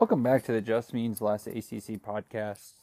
Welcome 0.00 0.22
back 0.22 0.44
to 0.44 0.52
the 0.52 0.60
Just 0.60 0.94
Means 0.94 1.20
Less 1.20 1.48
ACC 1.48 2.00
podcast. 2.00 2.74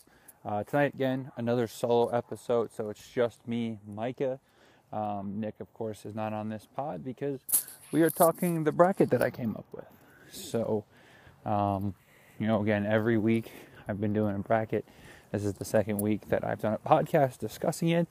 Uh, 0.43 0.65
tonight, 0.65 0.95
again, 0.95 1.31
another 1.37 1.65
solo 1.65 2.09
episode. 2.09 2.73
So 2.73 2.89
it's 2.89 3.09
just 3.09 3.47
me, 3.47 3.79
Micah. 3.87 4.41
Um, 4.91 5.39
Nick, 5.39 5.61
of 5.61 5.73
course, 5.73 6.05
is 6.05 6.13
not 6.13 6.33
on 6.33 6.49
this 6.49 6.67
pod 6.75 7.05
because 7.05 7.39
we 7.93 8.01
are 8.01 8.09
talking 8.09 8.65
the 8.65 8.73
bracket 8.73 9.11
that 9.11 9.21
I 9.21 9.29
came 9.29 9.55
up 9.55 9.63
with. 9.71 9.85
So, 10.29 10.83
um, 11.45 11.95
you 12.37 12.47
know, 12.47 12.61
again, 12.61 12.85
every 12.85 13.17
week 13.17 13.49
I've 13.87 14.01
been 14.01 14.11
doing 14.11 14.35
a 14.35 14.39
bracket. 14.39 14.83
This 15.31 15.45
is 15.45 15.53
the 15.53 15.63
second 15.63 15.99
week 15.99 16.27
that 16.27 16.43
I've 16.43 16.59
done 16.59 16.73
a 16.73 16.89
podcast 16.89 17.37
discussing 17.39 17.87
it 17.87 18.09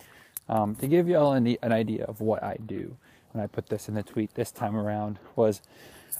um, 0.48 0.76
to 0.76 0.86
give 0.86 1.10
you 1.10 1.18
all 1.18 1.34
an, 1.34 1.46
an 1.62 1.72
idea 1.72 2.06
of 2.06 2.22
what 2.22 2.42
I 2.42 2.56
do. 2.64 2.96
When 3.32 3.44
I 3.44 3.48
put 3.48 3.66
this 3.66 3.86
in 3.86 3.96
the 3.96 4.02
tweet 4.02 4.34
this 4.34 4.50
time 4.50 4.74
around, 4.74 5.18
was 5.36 5.60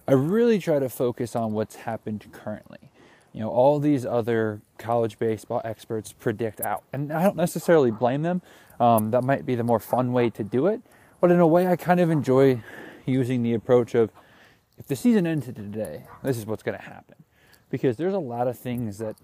I 0.07 0.13
really 0.13 0.59
try 0.59 0.79
to 0.79 0.89
focus 0.89 1.35
on 1.35 1.53
what's 1.53 1.77
happened 1.77 2.27
currently. 2.33 2.91
You 3.33 3.41
know, 3.41 3.51
all 3.51 3.81
these 3.81 4.05
other 4.07 4.61
college 4.79 5.19
baseball 5.19 5.61
experts 5.65 6.13
predict 6.13 6.61
out, 6.61 6.85
and 6.93 7.13
I 7.13 7.23
don't 7.23 7.37
necessarily 7.37 7.91
blame 7.91 8.23
them. 8.23 8.43
Um, 8.79 9.11
that 9.13 9.25
might 9.25 9.47
be 9.47 9.55
the 9.55 9.65
more 9.65 9.81
fun 9.81 10.13
way 10.13 10.31
to 10.31 10.45
do 10.45 10.67
it, 10.67 10.83
but 11.21 11.31
in 11.31 11.41
a 11.41 11.47
way, 11.47 11.67
I 11.67 11.77
kind 11.77 12.01
of 12.01 12.11
enjoy 12.11 12.63
using 13.07 13.43
the 13.43 13.55
approach 13.55 13.95
of 13.95 14.11
if 14.79 14.87
the 14.87 14.97
season 14.97 15.27
ended 15.27 15.57
today, 15.57 16.05
this 16.23 16.37
is 16.37 16.47
what's 16.47 16.63
going 16.63 16.77
to 16.77 16.85
happen, 16.85 17.17
because 17.71 17.97
there's 17.97 18.15
a 18.15 18.19
lot 18.19 18.47
of 18.49 18.59
things 18.59 18.99
that 18.99 19.17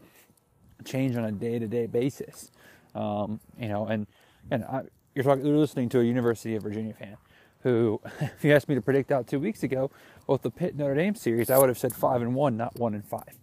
change 0.84 1.16
on 1.16 1.24
a 1.24 1.32
day-to-day 1.32 1.86
basis. 1.86 2.50
Um, 2.94 3.40
you 3.58 3.68
know, 3.68 3.86
and 3.86 4.06
and 4.50 4.64
I, 4.64 4.82
you're 5.14 5.24
talking, 5.24 5.44
you're 5.44 5.56
listening 5.56 5.88
to 5.90 6.00
a 6.00 6.04
University 6.04 6.56
of 6.56 6.62
Virginia 6.62 6.94
fan 6.94 7.16
who, 7.62 8.00
if 8.20 8.44
you 8.44 8.54
asked 8.54 8.68
me 8.68 8.74
to 8.74 8.80
predict 8.80 9.12
out 9.12 9.26
two 9.26 9.38
weeks 9.38 9.62
ago, 9.62 9.90
both 10.26 10.42
the 10.42 10.50
Pitt 10.50 10.76
Notre 10.76 10.94
Dame 10.94 11.14
series, 11.14 11.50
I 11.50 11.58
would 11.58 11.68
have 11.68 11.78
said 11.78 11.94
five 11.94 12.22
and 12.22 12.34
one, 12.34 12.56
not 12.56 12.78
one 12.78 12.94
and 12.94 13.04
five. 13.04 13.38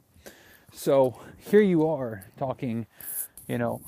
So 0.73 1.19
here 1.37 1.61
you 1.61 1.87
are 1.87 2.25
talking, 2.37 2.85
you 3.47 3.57
know, 3.57 3.81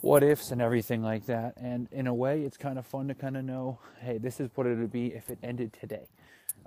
what 0.00 0.22
ifs 0.22 0.50
and 0.50 0.60
everything 0.60 1.02
like 1.02 1.26
that. 1.26 1.54
And 1.56 1.88
in 1.90 2.06
a 2.06 2.14
way, 2.14 2.42
it's 2.42 2.56
kind 2.56 2.78
of 2.78 2.86
fun 2.86 3.08
to 3.08 3.14
kind 3.14 3.36
of 3.36 3.44
know, 3.44 3.78
hey, 4.00 4.18
this 4.18 4.40
is 4.40 4.50
what 4.54 4.66
it 4.66 4.78
would 4.78 4.92
be 4.92 5.08
if 5.08 5.30
it 5.30 5.38
ended 5.42 5.72
today. 5.72 6.08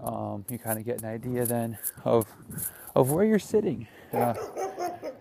Um, 0.04 0.46
you 0.50 0.58
kind 0.58 0.80
of 0.80 0.86
get 0.86 1.02
an 1.02 1.10
idea 1.10 1.46
then 1.46 1.78
of 2.06 2.26
of 2.96 3.12
where 3.12 3.26
you're 3.26 3.38
sitting. 3.40 3.88
Uh, 4.14 4.34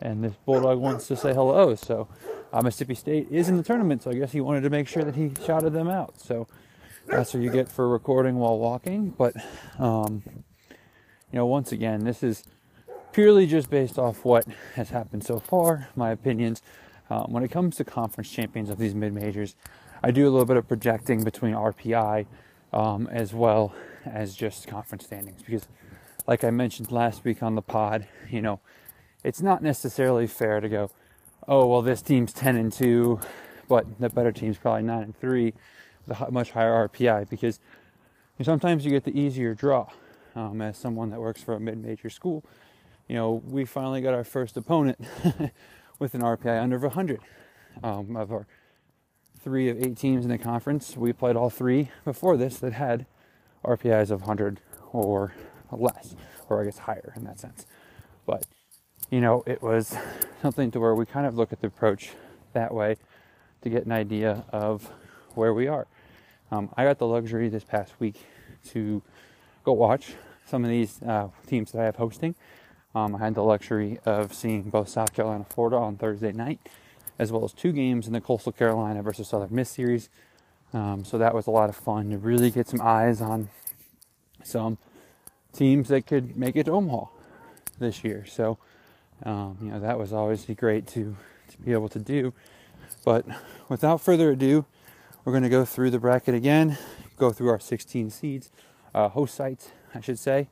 and 0.01 0.23
this 0.23 0.35
bulldog 0.47 0.79
wants 0.79 1.09
to 1.09 1.17
say 1.17 1.35
hello, 1.35 1.75
so 1.75 2.09
uh, 2.53 2.63
Mississippi 2.63 2.95
State 2.95 3.29
is 3.31 3.49
in 3.49 3.57
the 3.57 3.63
tournament. 3.63 4.03
So 4.03 4.11
I 4.11 4.15
guess 4.15 4.33
he 4.33 4.41
wanted 4.41 4.63
to 4.63 4.71
make 4.71 4.87
sure 4.87 5.03
that 5.03 5.17
he 5.17 5.33
shouted 5.45 5.73
them 5.73 5.89
out. 5.89 6.21
So 6.21 6.47
that's 7.09 7.35
what 7.35 7.43
you 7.43 7.51
get 7.51 7.69
for 7.71 7.89
recording 7.89 8.37
while 8.37 8.59
walking. 8.59 9.11
But, 9.11 9.35
um, 9.79 10.23
you 10.29 11.39
know, 11.39 11.47
once 11.47 11.73
again, 11.73 12.05
this 12.05 12.23
is 12.23 12.45
purely 13.13 13.47
just 13.47 13.71
based 13.71 13.99
off 13.99 14.25
what 14.25 14.47
has 14.75 14.91
happened 14.91 15.25
so 15.25 15.41
far, 15.41 15.89
my 15.97 16.11
opinions. 16.11 16.63
Um, 17.11 17.33
when 17.33 17.43
it 17.43 17.51
comes 17.51 17.77
to 17.77 17.85
conference 17.85 18.31
champions 18.31 18.69
of 18.69 18.79
these 18.79 18.95
mid 18.95 19.15
majors, 19.15 19.57
I 20.03 20.11
do 20.11 20.29
a 20.29 20.31
little 20.31 20.45
bit 20.45 20.57
of 20.57 20.69
projecting 20.69 21.25
between 21.25 21.55
RPI 21.55 22.27
um, 22.73 23.09
as 23.11 23.33
well 23.33 23.75
as 24.05 24.35
just 24.35 24.67
conference 24.67 25.05
standings 25.05 25.43
because, 25.43 25.67
like 26.27 26.45
I 26.45 26.51
mentioned 26.51 26.93
last 26.93 27.25
week 27.25 27.43
on 27.43 27.55
the 27.55 27.63
pod, 27.63 28.07
you 28.31 28.43
know, 28.43 28.61
it's 29.25 29.41
not 29.41 29.63
necessarily 29.63 30.27
fair 30.27 30.61
to 30.61 30.69
go, 30.69 30.91
oh 31.49 31.67
well, 31.67 31.83
this 31.83 32.03
team's 32.03 32.33
ten 32.33 32.57
and 32.57 32.71
two, 32.71 33.21
but 33.67 33.87
the 33.99 34.11
better 34.11 34.31
team's 34.31 34.59
probably 34.59 34.83
nine 34.83 35.03
and 35.03 35.19
three 35.19 35.55
the 36.09 36.31
much 36.31 36.51
higher 36.51 36.89
RPI 36.89 37.29
because 37.29 37.61
sometimes 38.43 38.85
you 38.85 38.91
get 38.91 39.05
the 39.05 39.19
easier 39.19 39.55
draw. 39.55 39.89
Um, 40.35 40.61
as 40.61 40.77
someone 40.77 41.11
that 41.11 41.21
works 41.21 41.43
for 41.43 41.55
a 41.55 41.61
mid-major 41.61 42.11
school, 42.11 42.45
you 43.09 43.17
know, 43.17 43.43
we 43.47 43.65
finally 43.65 44.01
got 44.01 44.15
our 44.15 44.23
first 44.23 44.57
opponent 44.57 44.99
with 45.99 46.15
an 46.15 46.21
RPI 46.21 46.63
under 46.63 46.79
100. 46.79 47.21
Um, 47.83 48.17
of 48.17 48.33
our 48.33 48.47
three 49.41 49.69
of 49.69 49.81
eight 49.81 49.97
teams 49.97 50.25
in 50.25 50.31
the 50.31 50.39
conference, 50.39 50.97
we 50.97 51.13
played 51.13 51.37
all 51.37 51.51
three 51.51 51.91
before 52.05 52.37
this 52.37 52.59
that 52.59 52.73
had 52.73 53.07
RPIs 53.65 54.11
of 54.11 54.23
100 54.23 54.61
or 54.93 55.33
less, 55.73 56.15
or 56.49 56.61
I 56.61 56.65
guess 56.65 56.79
higher 56.79 57.13
in 57.17 57.25
that 57.25 57.41
sense. 57.41 57.67
But 58.27 58.47
you 59.11 59.21
know, 59.21 59.43
it 59.47 59.63
was 59.63 59.97
something 60.43 60.71
to 60.73 60.81
where 60.81 60.95
we 60.95 61.07
kind 61.07 61.27
of 61.27 61.37
look 61.37 61.53
at 61.53 61.61
the 61.61 61.69
approach 61.69 62.11
that 62.53 62.75
way 62.75 62.97
to 63.63 63.71
get 63.71 63.87
an 63.87 63.93
idea 63.93 64.45
of 64.53 64.91
where 65.35 65.55
we 65.55 65.67
are. 65.67 65.87
Um, 66.51 66.71
I 66.77 66.85
got 66.85 66.99
the 66.99 67.07
luxury 67.07 67.49
this 67.49 67.65
past 67.65 67.93
week 67.99 68.17
to 68.71 69.03
go 69.65 69.73
watch 69.73 70.15
some 70.47 70.65
of 70.65 70.71
these 70.71 71.03
uh, 71.03 71.29
teams 71.47 71.73
that 71.73 71.83
I 71.83 71.85
have 71.85 71.97
hosting. 71.97 72.35
Um, 72.95 73.15
I 73.17 73.19
had 73.19 73.35
the 73.35 73.43
luxury 73.43 73.99
of 74.07 74.33
seeing 74.33 74.63
both 74.63 74.89
South 74.89 75.13
Carolina, 75.13 75.45
Florida 75.49 75.77
on 75.77 75.97
Thursday 75.97 76.33
night, 76.33 76.59
as 77.19 77.31
well 77.31 77.45
as 77.45 77.53
two 77.53 77.73
games 77.73 78.07
in 78.07 78.15
the 78.15 78.21
Coastal 78.21 78.53
Carolina 78.53 79.03
versus 79.03 79.29
Southern 79.29 79.55
Miss 79.55 79.69
series. 79.69 80.09
Um, 80.73 81.05
so 81.05 81.19
that 81.19 81.35
was 81.35 81.47
a 81.47 81.51
lot 81.51 81.69
of 81.69 81.77
fun 81.77 82.11
to 82.11 82.19
really 82.19 82.51
get 82.51 82.67
some 82.67 82.81
eyes 82.81 83.21
on 83.21 83.51
some 84.43 84.79
teams 85.53 85.89
that 85.89 86.07
could 86.07 86.37
make 86.37 86.57
it 86.57 86.65
to 86.65 86.73
Omaha 86.73 87.07
this 87.79 88.03
year. 88.05 88.25
So, 88.27 88.57
um, 89.23 89.59
you 89.61 89.71
know, 89.71 89.81
that 89.81 89.99
was 89.99 90.13
obviously 90.15 90.55
great 90.55 90.87
to, 90.89 91.15
to 91.51 91.59
be 91.59 91.73
able 91.73 91.89
to 91.91 91.99
do. 91.99 92.33
But 93.05 93.27
without 93.69 94.01
further 94.01 94.31
ado, 94.31 94.65
we're 95.29 95.33
going 95.33 95.43
to 95.43 95.51
go 95.51 95.67
through 95.67 95.91
the 95.91 95.99
bracket 95.99 96.35
again, 96.35 96.79
go 97.19 97.31
through 97.31 97.51
our 97.51 97.61
16 97.61 98.09
seeds, 98.09 98.51
uh, 98.95 99.11
host 99.11 99.35
sites, 99.35 99.73
I 99.95 100.01
should 100.01 100.19
say, 100.19 100.49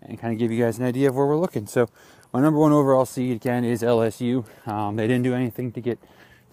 and 0.00 0.20
kind 0.20 0.32
of 0.32 0.38
give 0.38 0.52
you 0.52 0.64
guys 0.64 0.78
an 0.78 0.84
idea 0.84 1.08
of 1.08 1.16
where 1.16 1.26
we're 1.26 1.36
looking. 1.36 1.66
So, 1.66 1.88
my 2.32 2.40
number 2.40 2.60
one 2.60 2.70
overall 2.70 3.04
seed 3.06 3.34
again 3.34 3.64
is 3.64 3.82
LSU. 3.82 4.46
Um, 4.68 4.94
they 4.94 5.08
didn't 5.08 5.24
do 5.24 5.34
anything 5.34 5.72
to 5.72 5.80
get 5.80 5.98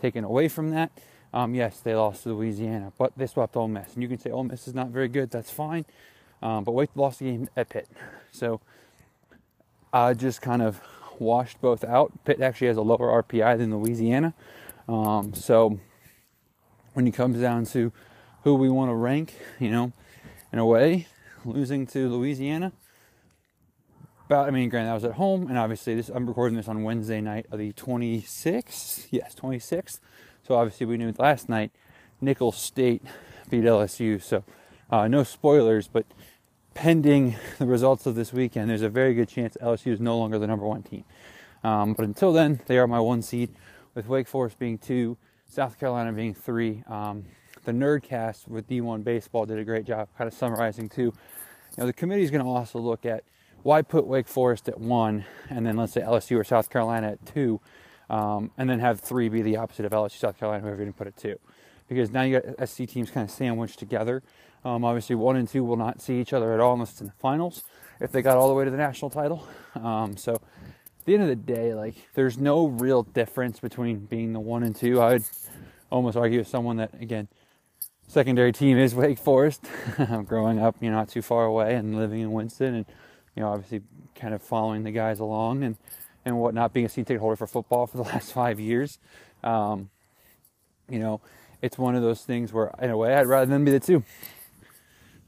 taken 0.01 0.23
away 0.23 0.47
from 0.47 0.71
that. 0.71 0.89
Um, 1.31 1.53
yes, 1.53 1.79
they 1.79 1.93
lost 1.93 2.23
to 2.23 2.29
Louisiana, 2.29 2.93
but 2.97 3.13
they 3.15 3.27
swept 3.27 3.55
Ole 3.55 3.67
Miss. 3.67 3.93
And 3.93 4.01
you 4.01 4.09
can 4.09 4.17
say 4.17 4.31
Ole 4.31 4.45
Miss 4.45 4.67
is 4.67 4.73
not 4.73 4.87
very 4.87 5.07
good. 5.07 5.29
That's 5.29 5.51
fine. 5.51 5.85
Um, 6.41 6.63
but 6.63 6.71
Wake 6.71 6.89
lost 6.95 7.19
the 7.19 7.25
game 7.25 7.47
at 7.55 7.69
Pitt. 7.69 7.87
So 8.31 8.59
I 9.93 10.15
just 10.15 10.41
kind 10.41 10.63
of 10.63 10.81
washed 11.19 11.61
both 11.61 11.83
out. 11.83 12.11
Pitt 12.25 12.41
actually 12.41 12.69
has 12.69 12.77
a 12.77 12.81
lower 12.81 13.21
RPI 13.21 13.59
than 13.59 13.79
Louisiana. 13.79 14.33
Um, 14.89 15.35
so 15.35 15.79
when 16.97 17.05
it 17.05 17.11
comes 17.11 17.39
down 17.39 17.63
to 17.63 17.93
who 18.43 18.55
we 18.55 18.67
want 18.71 18.89
to 18.89 18.95
rank, 18.95 19.35
you 19.59 19.69
know, 19.69 19.93
in 20.51 20.57
a 20.57 20.65
way, 20.65 21.05
losing 21.45 21.85
to 21.85 22.09
Louisiana. 22.09 22.71
About, 24.25 24.47
I 24.47 24.49
mean, 24.49 24.67
granted, 24.67 24.89
I 24.89 24.95
was 24.95 25.03
at 25.03 25.11
home, 25.11 25.47
and 25.47 25.59
obviously, 25.59 25.93
this 25.93 26.09
I'm 26.09 26.25
recording 26.25 26.57
this 26.57 26.67
on 26.67 26.81
Wednesday 26.81 27.21
night 27.21 27.45
of 27.51 27.59
the 27.59 27.71
26th. 27.73 29.09
Yes, 29.11 29.35
26th. 29.35 29.99
So 30.41 30.55
obviously, 30.55 30.87
we 30.87 30.97
knew 30.97 31.13
last 31.19 31.47
night 31.47 31.69
Nicholls 32.19 32.57
State 32.57 33.03
beat 33.47 33.63
LSU. 33.63 34.19
So 34.19 34.43
uh, 34.89 35.07
no 35.07 35.21
spoilers, 35.21 35.87
but 35.87 36.07
pending 36.73 37.35
the 37.59 37.67
results 37.67 38.07
of 38.07 38.15
this 38.15 38.33
weekend, 38.33 38.71
there's 38.71 38.81
a 38.81 38.89
very 38.89 39.13
good 39.13 39.29
chance 39.29 39.55
LSU 39.61 39.91
is 39.91 39.99
no 39.99 40.17
longer 40.17 40.39
the 40.39 40.47
number 40.47 40.65
one 40.65 40.81
team. 40.81 41.03
Um, 41.63 41.93
but 41.93 42.05
until 42.05 42.33
then, 42.33 42.61
they 42.65 42.79
are 42.79 42.87
my 42.87 42.99
one 42.99 43.21
seed, 43.21 43.51
with 43.93 44.07
Wake 44.07 44.27
Forest 44.27 44.57
being 44.57 44.79
two, 44.79 45.15
South 45.47 45.79
Carolina 45.79 46.11
being 46.11 46.33
three. 46.33 46.83
Um, 46.87 47.25
the 47.63 47.71
Nerdcast 47.71 48.47
with 48.47 48.67
D1 48.67 49.03
Baseball 49.03 49.45
did 49.45 49.57
a 49.57 49.63
great 49.63 49.85
job 49.85 50.07
kind 50.17 50.27
of 50.27 50.33
summarizing 50.33 50.89
too. 50.89 51.01
You 51.01 51.13
know, 51.77 51.85
the 51.85 51.93
committee 51.93 52.23
is 52.23 52.31
going 52.31 52.43
to 52.43 52.49
also 52.49 52.79
look 52.79 53.05
at 53.05 53.23
why 53.63 53.81
put 53.81 54.05
Wake 54.07 54.27
Forest 54.27 54.69
at 54.69 54.79
one, 54.79 55.25
and 55.49 55.65
then 55.65 55.75
let's 55.75 55.93
say 55.93 56.01
LSU 56.01 56.39
or 56.39 56.43
South 56.43 56.69
Carolina 56.69 57.11
at 57.11 57.25
two, 57.25 57.59
um, 58.09 58.51
and 58.57 58.69
then 58.69 58.79
have 58.79 58.99
three 58.99 59.29
be 59.29 59.41
the 59.41 59.57
opposite 59.57 59.85
of 59.85 59.91
LSU, 59.91 60.17
South 60.17 60.37
Carolina, 60.39 60.63
whoever 60.63 60.83
you 60.83 60.91
put 60.93 61.07
it 61.07 61.17
two. 61.17 61.37
Because 61.89 62.11
now 62.11 62.21
you 62.21 62.39
got 62.39 62.69
SC 62.69 62.87
teams 62.87 63.09
kind 63.09 63.27
of 63.27 63.31
sandwiched 63.31 63.79
together. 63.79 64.23
Um, 64.63 64.83
obviously, 64.83 65.15
one 65.15 65.35
and 65.35 65.47
two 65.47 65.63
will 65.63 65.77
not 65.77 66.01
see 66.01 66.19
each 66.19 66.33
other 66.33 66.53
at 66.53 66.59
all 66.59 66.73
unless 66.73 66.91
it's 66.91 67.01
in 67.01 67.07
the 67.07 67.13
finals. 67.13 67.63
If 67.99 68.11
they 68.11 68.21
got 68.21 68.37
all 68.37 68.47
the 68.47 68.53
way 68.53 68.65
to 68.65 68.71
the 68.71 68.77
national 68.77 69.09
title, 69.09 69.47
um, 69.75 70.17
so 70.17 70.39
the 71.07 71.13
end 71.13 71.23
of 71.23 71.29
the 71.29 71.35
day, 71.35 71.73
like 71.73 71.95
there's 72.13 72.37
no 72.37 72.67
real 72.67 73.01
difference 73.01 73.59
between 73.61 73.99
being 73.99 74.33
the 74.33 74.41
one 74.41 74.61
and 74.61 74.75
two. 74.75 74.99
I 74.99 75.13
would 75.13 75.23
almost 75.89 76.17
argue 76.17 76.39
with 76.39 76.49
someone 76.49 76.77
that 76.77 76.91
again, 77.01 77.29
secondary 78.07 78.51
team 78.51 78.77
is 78.77 78.93
Wake 78.93 79.17
Forest. 79.17 79.65
growing 80.25 80.59
up, 80.59 80.75
you 80.81 80.91
know, 80.91 80.97
not 80.97 81.07
too 81.07 81.21
far 81.21 81.45
away 81.45 81.75
and 81.75 81.95
living 81.95 82.19
in 82.19 82.33
Winston, 82.33 82.75
and 82.75 82.85
you 83.35 83.41
know, 83.41 83.49
obviously 83.49 83.81
kind 84.15 84.33
of 84.33 84.41
following 84.41 84.83
the 84.83 84.91
guys 84.91 85.19
along 85.19 85.63
and 85.63 85.77
and 86.25 86.37
whatnot, 86.37 86.73
being 86.73 86.85
a 86.85 86.89
season 86.89 87.05
ticket 87.05 87.21
holder 87.21 87.37
for 87.37 87.47
football 87.47 87.87
for 87.87 87.95
the 87.95 88.03
last 88.11 88.33
five 88.33 88.59
years. 88.59 88.99
Um, 89.45 89.89
you 90.89 90.99
know, 90.99 91.21
it's 91.61 91.77
one 91.77 91.95
of 91.95 92.01
those 92.01 92.21
things 92.25 92.51
where, 92.51 92.75
in 92.81 92.89
a 92.89 92.97
way, 92.97 93.15
I'd 93.15 93.27
rather 93.27 93.45
them 93.45 93.63
be 93.63 93.71
the 93.71 93.79
two. 93.79 94.03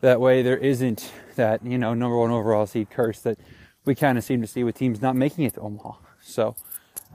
That 0.01 0.19
way, 0.19 0.41
there 0.41 0.57
isn't 0.57 1.09
that 1.37 1.65
you 1.65 1.77
know 1.77 1.93
number 1.93 2.17
one 2.17 2.31
overall 2.31 2.65
seed 2.65 2.89
curse 2.89 3.21
that 3.21 3.39
we 3.85 3.95
kind 3.95 4.17
of 4.17 4.23
seem 4.23 4.41
to 4.41 4.47
see 4.47 4.63
with 4.63 4.77
teams 4.77 5.01
not 5.01 5.15
making 5.15 5.45
it 5.45 5.53
to 5.55 5.61
Omaha. 5.61 5.93
So 6.21 6.55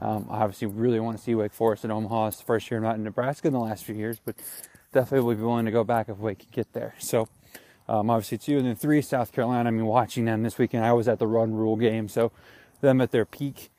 um, 0.01 0.27
I 0.29 0.41
obviously 0.41 0.67
really 0.67 0.99
want 0.99 1.17
to 1.17 1.23
see 1.23 1.35
Wake 1.35 1.53
Forest 1.53 1.85
in 1.85 1.91
Omaha. 1.91 2.27
It's 2.27 2.37
the 2.37 2.43
first 2.43 2.69
year 2.69 2.79
I'm 2.79 2.83
not 2.83 2.95
in 2.95 3.03
Nebraska 3.03 3.47
in 3.47 3.53
the 3.53 3.59
last 3.59 3.83
few 3.83 3.95
years, 3.95 4.19
but 4.23 4.35
definitely 4.91 5.25
would 5.25 5.37
be 5.37 5.43
willing 5.43 5.65
to 5.65 5.71
go 5.71 5.83
back 5.83 6.09
if 6.09 6.17
Wake 6.17 6.39
could 6.39 6.51
get 6.51 6.73
there. 6.73 6.95
So 6.99 7.27
um, 7.87 8.09
obviously 8.09 8.37
two 8.37 8.57
and 8.57 8.65
then 8.65 8.75
three 8.75 9.01
South 9.01 9.31
Carolina. 9.31 9.69
I 9.69 9.71
mean, 9.71 9.85
watching 9.85 10.25
them 10.25 10.43
this 10.43 10.57
weekend, 10.57 10.85
I 10.85 10.93
was 10.93 11.07
at 11.07 11.19
the 11.19 11.27
Run 11.27 11.53
Rule 11.53 11.75
game, 11.75 12.09
so 12.09 12.31
them 12.81 12.99
at 13.01 13.11
their 13.11 13.25
peak 13.25 13.69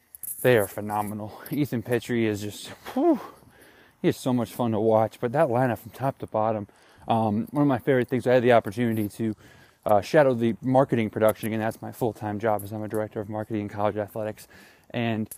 they 0.43 0.57
are 0.57 0.69
phenomenal. 0.69 1.41
Ethan 1.51 1.83
Petry 1.83 2.25
is 2.25 2.41
just, 2.41 2.69
whew, 2.95 3.21
he 4.01 4.09
is 4.09 4.17
so 4.17 4.33
much 4.33 4.53
fun 4.53 4.73
to 4.73 4.81
watch. 4.81 5.19
But 5.21 5.33
that 5.33 5.49
lineup 5.49 5.79
from 5.79 5.91
top 5.91 6.19
to 6.19 6.27
bottom, 6.27 6.69
um, 7.09 7.49
one 7.51 7.63
of 7.63 7.69
my 7.69 7.79
favorite 7.79 8.09
things. 8.09 8.27
I 8.27 8.35
had 8.35 8.43
the 8.43 8.53
opportunity 8.53 9.09
to 9.09 9.35
uh, 9.87 10.01
shadow 10.01 10.35
the 10.35 10.57
marketing 10.61 11.09
production 11.09 11.47
again. 11.47 11.61
That's 11.61 11.81
my 11.81 11.93
full 11.93 12.13
time 12.13 12.39
job, 12.39 12.63
as 12.65 12.73
I'm 12.73 12.83
a 12.83 12.89
director 12.89 13.21
of 13.21 13.29
marketing 13.29 13.63
in 13.63 13.69
college 13.69 13.97
athletics, 13.97 14.49
and 14.91 15.29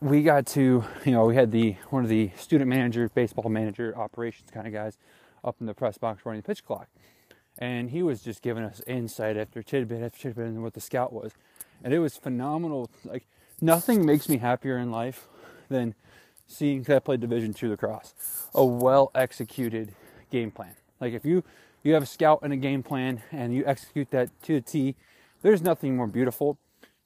we 0.00 0.22
got 0.22 0.46
to, 0.48 0.84
you 1.04 1.12
know, 1.12 1.24
we 1.24 1.34
had 1.34 1.50
the 1.50 1.76
one 1.88 2.02
of 2.04 2.10
the 2.10 2.30
student 2.36 2.68
manager, 2.68 3.08
baseball 3.08 3.48
manager, 3.50 3.96
operations 3.96 4.50
kind 4.50 4.66
of 4.66 4.72
guys 4.72 4.98
up 5.42 5.56
in 5.60 5.66
the 5.66 5.74
press 5.74 5.98
box 5.98 6.24
running 6.24 6.42
the 6.42 6.46
pitch 6.46 6.64
clock, 6.64 6.88
and 7.58 7.90
he 7.90 8.02
was 8.02 8.22
just 8.22 8.42
giving 8.42 8.62
us 8.62 8.82
insight 8.86 9.36
after 9.36 9.62
tidbit 9.62 10.02
after 10.02 10.18
tidbit 10.18 10.46
into 10.46 10.60
what 10.60 10.74
the 10.74 10.80
scout 10.80 11.12
was, 11.12 11.32
and 11.82 11.94
it 11.94 11.98
was 12.00 12.16
phenomenal. 12.16 12.90
Like 13.04 13.26
nothing 13.62 14.04
makes 14.04 14.28
me 14.28 14.36
happier 14.36 14.76
in 14.76 14.90
life 14.90 15.26
than 15.70 15.94
seeing 16.46 16.82
that 16.82 16.96
I 16.96 16.98
played 16.98 17.20
Division 17.20 17.54
two 17.54 17.70
lacrosse, 17.70 18.14
a 18.54 18.64
well 18.64 19.10
executed 19.14 19.94
game 20.30 20.50
plan. 20.50 20.74
Like 21.00 21.14
if 21.14 21.24
you 21.24 21.44
you 21.82 21.94
have 21.94 22.02
a 22.02 22.06
scout 22.06 22.40
and 22.42 22.52
a 22.52 22.56
game 22.56 22.82
plan 22.82 23.22
and 23.32 23.54
you 23.54 23.64
execute 23.66 24.10
that 24.10 24.30
to 24.42 24.54
the 24.54 24.60
T, 24.60 24.96
there's 25.42 25.62
nothing 25.62 25.96
more 25.96 26.06
beautiful. 26.06 26.58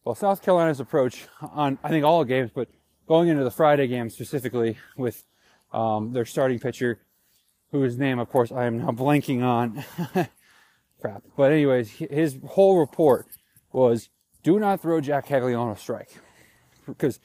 Well, 0.04 0.14
South 0.14 0.42
Carolina's 0.42 0.80
approach 0.80 1.26
on 1.40 1.78
I 1.82 1.88
think 1.88 2.04
all 2.04 2.24
games, 2.24 2.50
but 2.54 2.68
going 3.06 3.28
into 3.28 3.44
the 3.44 3.50
Friday 3.50 3.86
game 3.86 4.10
specifically 4.10 4.76
with 4.96 5.24
um, 5.72 6.12
their 6.12 6.24
starting 6.24 6.58
pitcher, 6.58 7.00
whose 7.70 7.98
name, 7.98 8.18
of 8.18 8.28
course, 8.28 8.52
I 8.52 8.66
am 8.66 8.78
now 8.78 8.90
blanking 8.90 9.42
on. 9.42 9.84
Crap. 11.00 11.22
But 11.36 11.52
anyways, 11.52 11.90
his 11.90 12.38
whole 12.46 12.78
report 12.78 13.26
was 13.72 14.08
do 14.42 14.58
not 14.58 14.80
throw 14.80 15.00
Jack 15.00 15.26
Hagley 15.26 15.54
on 15.54 15.70
a 15.70 15.76
strike 15.76 16.10
because 16.86 17.18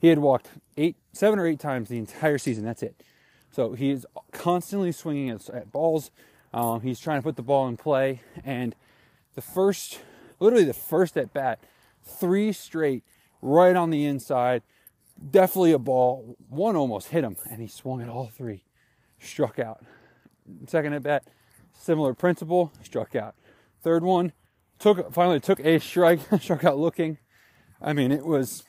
he 0.00 0.08
had 0.08 0.18
walked 0.18 0.48
eight, 0.76 0.96
seven 1.12 1.38
or 1.38 1.46
eight 1.46 1.58
times 1.58 1.88
the 1.88 1.98
entire 1.98 2.38
season. 2.38 2.64
That's 2.64 2.82
it. 2.82 3.02
So 3.50 3.72
he 3.72 3.90
is 3.90 4.06
constantly 4.32 4.92
swinging 4.92 5.30
at, 5.30 5.48
at 5.50 5.72
balls. 5.72 6.10
Um, 6.52 6.80
he's 6.80 6.98
trying 7.00 7.18
to 7.18 7.22
put 7.22 7.36
the 7.36 7.42
ball 7.42 7.68
in 7.68 7.76
play, 7.76 8.22
and 8.44 8.74
the 9.34 9.42
first, 9.42 10.00
literally 10.40 10.64
the 10.64 10.72
first 10.72 11.16
at 11.16 11.32
bat, 11.32 11.60
three 12.02 12.52
straight 12.52 13.04
right 13.42 13.76
on 13.76 13.90
the 13.90 14.06
inside. 14.06 14.62
Definitely 15.30 15.72
a 15.72 15.78
ball. 15.78 16.36
One 16.48 16.76
almost 16.76 17.08
hit 17.08 17.24
him, 17.24 17.36
and 17.50 17.60
he 17.60 17.68
swung 17.68 18.00
at 18.00 18.08
all 18.08 18.28
three. 18.28 18.62
Struck 19.18 19.58
out. 19.58 19.84
Second 20.66 20.94
at 20.94 21.02
bat, 21.02 21.24
similar 21.72 22.14
principle, 22.14 22.72
struck 22.82 23.14
out. 23.14 23.34
Third 23.82 24.02
one, 24.02 24.32
took 24.78 25.12
finally 25.12 25.40
took 25.40 25.60
a 25.60 25.78
strike, 25.78 26.20
struck 26.40 26.64
out 26.64 26.78
looking. 26.78 27.18
I 27.80 27.92
mean, 27.92 28.12
it 28.12 28.24
was 28.24 28.64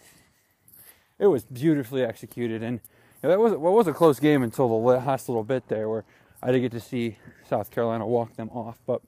it 1.18 1.28
was 1.28 1.46
beautifully 1.46 2.04
executed, 2.04 2.64
and 2.64 2.80
you 3.22 3.28
know, 3.28 3.30
that 3.30 3.40
was 3.40 3.54
well, 3.54 3.74
was 3.74 3.88
a 3.88 3.94
close 3.94 4.20
game 4.20 4.44
until 4.44 4.68
the 4.68 4.74
last 4.74 5.30
little 5.30 5.44
bit 5.44 5.68
there, 5.68 5.90
where 5.90 6.06
I 6.42 6.48
didn't 6.48 6.62
get 6.64 6.72
to 6.72 6.80
see 6.80 7.18
South 7.50 7.72
Carolina 7.72 8.08
walk 8.08 8.36
them 8.36 8.50
off. 8.50 8.80
But 8.86 9.02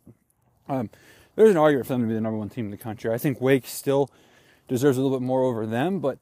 um, 0.67 0.89
there's 1.35 1.51
an 1.51 1.57
argument 1.57 1.87
for 1.87 1.93
them 1.93 2.01
to 2.01 2.07
be 2.07 2.13
the 2.13 2.21
number 2.21 2.37
one 2.37 2.49
team 2.49 2.65
in 2.65 2.71
the 2.71 2.77
country. 2.77 3.13
I 3.13 3.17
think 3.17 3.39
Wake 3.39 3.67
still 3.67 4.09
deserves 4.67 4.97
a 4.97 5.01
little 5.01 5.17
bit 5.17 5.25
more 5.25 5.43
over 5.43 5.65
them, 5.65 5.99
but 5.99 6.19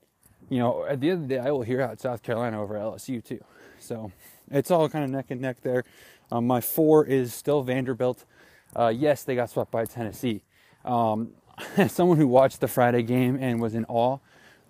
you 0.50 0.58
know, 0.58 0.86
at 0.86 1.00
the 1.00 1.12
end 1.12 1.24
of 1.24 1.30
the 1.30 1.36
day, 1.36 1.40
I 1.40 1.52
will 1.52 1.62
hear 1.62 1.82
out 1.82 2.00
South 2.00 2.24
Carolina 2.24 2.62
over 2.62 2.74
LSU 2.76 3.24
too. 3.24 3.44
So 3.80 4.12
it's 4.50 4.72
all 4.72 4.90
kind 4.90 5.06
of 5.06 5.12
neck 5.12 5.28
and 5.30 5.42
neck 5.42 5.62
there. 5.62 5.84
Um, 6.32 6.48
my 6.48 6.62
four 6.62 7.06
is 7.06 7.34
still 7.34 7.62
Vanderbilt. 7.62 8.26
Uh, 8.76 8.94
yes, 8.96 9.24
they 9.24 9.36
got 9.36 9.50
swept 9.50 9.72
by 9.72 9.86
Tennessee. 9.86 10.44
Um, 10.86 11.32
someone 11.88 12.18
who 12.18 12.28
watched 12.28 12.62
the 12.62 12.68
Friday 12.68 13.04
game 13.04 13.38
and 13.40 13.62
was 13.62 13.76
in 13.76 13.86
awe 13.86 14.18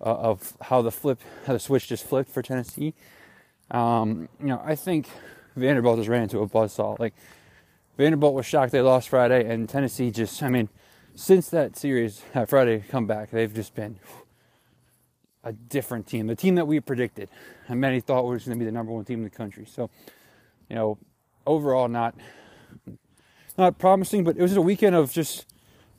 uh, 0.00 0.04
of 0.04 0.56
how 0.60 0.82
the 0.82 0.90
flip, 0.90 1.20
how 1.46 1.52
the 1.52 1.58
switch 1.58 1.88
just 1.88 2.06
flipped 2.06 2.30
for 2.30 2.42
Tennessee, 2.42 2.94
um, 3.70 4.28
you 4.40 4.46
know, 4.46 4.60
I 4.64 4.74
think 4.74 5.08
Vanderbilt 5.60 5.98
just 5.98 6.08
ran 6.08 6.22
into 6.24 6.40
a 6.40 6.48
buzzsaw. 6.48 6.98
Like 6.98 7.14
Vanderbilt 7.96 8.34
was 8.34 8.46
shocked 8.46 8.72
they 8.72 8.80
lost 8.80 9.08
Friday, 9.08 9.48
and 9.48 9.68
Tennessee 9.68 10.10
just, 10.10 10.42
I 10.42 10.48
mean, 10.48 10.68
since 11.14 11.50
that 11.50 11.76
series, 11.76 12.22
that 12.32 12.48
Friday 12.48 12.82
comeback, 12.88 13.30
they've 13.30 13.52
just 13.52 13.74
been 13.74 13.98
a 15.44 15.52
different 15.52 16.06
team, 16.06 16.26
the 16.26 16.36
team 16.36 16.54
that 16.54 16.66
we 16.66 16.80
predicted, 16.80 17.28
and 17.68 17.80
many 17.80 18.00
thought 18.00 18.24
was 18.24 18.44
going 18.44 18.58
to 18.58 18.58
be 18.58 18.64
the 18.64 18.72
number 18.72 18.92
one 18.92 19.04
team 19.04 19.18
in 19.18 19.24
the 19.24 19.30
country. 19.30 19.66
So, 19.66 19.90
you 20.68 20.76
know, 20.76 20.98
overall, 21.46 21.88
not 21.88 22.14
not 23.58 23.78
promising, 23.78 24.24
but 24.24 24.36
it 24.36 24.42
was 24.42 24.56
a 24.56 24.62
weekend 24.62 24.94
of 24.94 25.12
just 25.12 25.46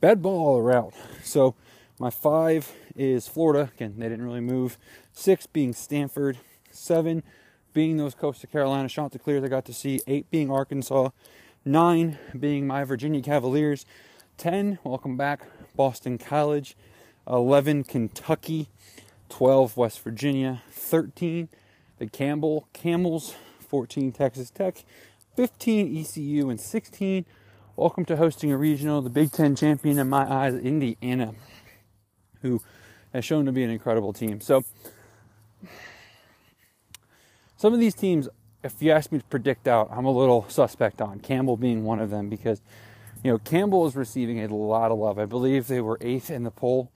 bad 0.00 0.22
ball 0.22 0.46
all 0.46 0.58
around. 0.58 0.92
So, 1.22 1.54
my 1.98 2.10
five 2.10 2.72
is 2.96 3.28
Florida. 3.28 3.70
Again, 3.76 3.94
they 3.98 4.08
didn't 4.08 4.24
really 4.24 4.40
move. 4.40 4.78
Six 5.12 5.46
being 5.46 5.72
Stanford. 5.72 6.38
Seven 6.70 7.22
being 7.72 7.96
those 7.96 8.14
Coastal 8.14 8.48
Carolina 8.48 8.88
Chanticleers 8.88 9.42
I 9.42 9.48
got 9.48 9.64
to 9.66 9.72
see. 9.72 10.00
Eight 10.06 10.30
being 10.30 10.50
Arkansas. 10.50 11.10
Nine 11.64 12.18
being 12.38 12.66
my 12.66 12.84
Virginia 12.84 13.22
Cavaliers. 13.22 13.86
Ten, 14.36 14.78
welcome 14.84 15.16
back, 15.16 15.46
Boston 15.76 16.18
College. 16.18 16.76
Eleven, 17.26 17.84
Kentucky. 17.84 18.68
12 19.28 19.78
West 19.78 20.00
Virginia, 20.00 20.62
13 20.72 21.48
the 21.96 22.06
Campbell 22.06 22.68
Camels, 22.74 23.34
14 23.60 24.12
Texas 24.12 24.50
Tech, 24.50 24.84
15 25.36 25.96
ECU, 25.96 26.50
and 26.50 26.60
16 26.60 27.24
welcome 27.76 28.04
to 28.04 28.16
hosting 28.16 28.52
a 28.52 28.56
regional, 28.56 29.00
the 29.00 29.08
Big 29.08 29.32
Ten 29.32 29.56
champion 29.56 29.98
in 29.98 30.08
my 30.08 30.30
eyes, 30.30 30.54
Indiana, 30.54 31.34
who 32.42 32.60
has 33.12 33.24
shown 33.24 33.46
to 33.46 33.52
be 33.52 33.62
an 33.62 33.70
incredible 33.70 34.12
team. 34.12 34.40
So 34.40 34.64
some 37.62 37.72
of 37.72 37.78
these 37.78 37.94
teams, 37.94 38.28
if 38.64 38.82
you 38.82 38.90
ask 38.90 39.12
me 39.12 39.18
to 39.20 39.24
predict 39.26 39.68
out, 39.68 39.88
I'm 39.92 40.04
a 40.04 40.10
little 40.10 40.44
suspect 40.48 41.00
on 41.00 41.20
Campbell 41.20 41.56
being 41.56 41.84
one 41.84 42.00
of 42.00 42.10
them 42.10 42.28
because 42.28 42.60
you 43.22 43.30
know 43.30 43.38
Campbell 43.38 43.86
is 43.86 43.94
receiving 43.94 44.42
a 44.42 44.52
lot 44.52 44.90
of 44.90 44.98
love. 44.98 45.16
I 45.16 45.26
believe 45.26 45.68
they 45.68 45.80
were 45.80 45.96
eighth 46.00 46.28
in 46.28 46.42
the 46.42 46.50
poll. 46.50 46.90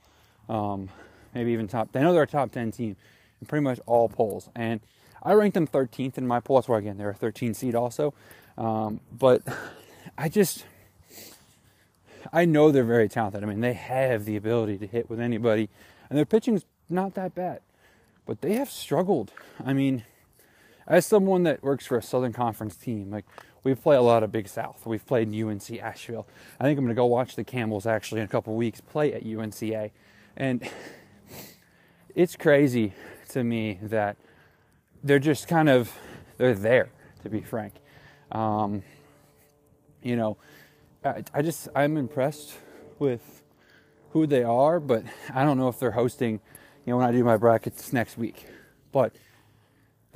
Um, 0.48 0.88
maybe 1.32 1.52
even 1.52 1.68
top. 1.68 1.92
They 1.92 2.00
know 2.00 2.12
they're 2.12 2.24
a 2.24 2.26
top 2.26 2.50
10 2.50 2.72
team 2.72 2.96
in 3.40 3.46
pretty 3.46 3.62
much 3.62 3.78
all 3.86 4.08
polls. 4.08 4.48
And 4.56 4.80
I 5.22 5.34
ranked 5.34 5.54
them 5.54 5.68
13th 5.68 6.18
in 6.18 6.26
my 6.26 6.40
poll. 6.40 6.56
That's 6.56 6.68
why, 6.68 6.78
again, 6.78 6.98
they're 6.98 7.10
a 7.10 7.14
13 7.14 7.54
seed 7.54 7.76
also. 7.76 8.12
Um, 8.58 8.98
but 9.16 9.42
I 10.18 10.28
just, 10.28 10.66
I 12.32 12.44
know 12.44 12.72
they're 12.72 12.82
very 12.82 13.08
talented. 13.08 13.44
I 13.44 13.46
mean, 13.46 13.60
they 13.60 13.74
have 13.74 14.24
the 14.24 14.34
ability 14.34 14.78
to 14.78 14.88
hit 14.88 15.08
with 15.08 15.20
anybody, 15.20 15.68
and 16.10 16.18
their 16.18 16.26
pitching's 16.26 16.64
not 16.90 17.14
that 17.14 17.36
bad. 17.36 17.60
But 18.26 18.40
they 18.40 18.54
have 18.54 18.68
struggled. 18.68 19.30
I 19.64 19.72
mean, 19.72 20.02
as 20.86 21.06
someone 21.06 21.42
that 21.44 21.62
works 21.62 21.86
for 21.86 21.96
a 21.98 22.02
Southern 22.02 22.32
Conference 22.32 22.76
team, 22.76 23.10
like 23.10 23.24
we 23.64 23.74
play 23.74 23.96
a 23.96 24.02
lot 24.02 24.22
of 24.22 24.30
Big 24.30 24.48
South. 24.48 24.86
We've 24.86 25.04
played 25.04 25.34
UNC 25.34 25.80
Asheville. 25.80 26.26
I 26.60 26.64
think 26.64 26.78
I'm 26.78 26.84
going 26.84 26.94
to 26.94 26.98
go 26.98 27.06
watch 27.06 27.34
the 27.34 27.44
Camels 27.44 27.86
actually 27.86 28.20
in 28.20 28.24
a 28.24 28.28
couple 28.28 28.54
weeks 28.54 28.80
play 28.80 29.12
at 29.12 29.24
UNCA, 29.24 29.90
and 30.36 30.68
it's 32.14 32.36
crazy 32.36 32.92
to 33.30 33.42
me 33.42 33.78
that 33.82 34.16
they're 35.02 35.18
just 35.18 35.48
kind 35.48 35.68
of 35.68 35.92
they're 36.36 36.54
there 36.54 36.88
to 37.22 37.28
be 37.28 37.40
frank 37.40 37.74
um, 38.32 38.82
you 40.02 40.16
know 40.16 40.36
I, 41.04 41.22
I, 41.32 41.42
just 41.42 41.68
i'm 41.74 41.96
impressed 41.96 42.54
with 42.98 43.42
who 44.10 44.26
they 44.26 44.42
are 44.42 44.80
but 44.80 45.04
i 45.34 45.44
don't 45.44 45.58
know 45.58 45.68
if 45.68 45.78
they're 45.78 45.92
hosting 45.92 46.40
you 46.84 46.92
know 46.92 46.96
when 46.98 47.06
i 47.06 47.12
do 47.12 47.22
my 47.22 47.36
brackets 47.36 47.92
next 47.92 48.18
week 48.18 48.46
but 48.92 49.14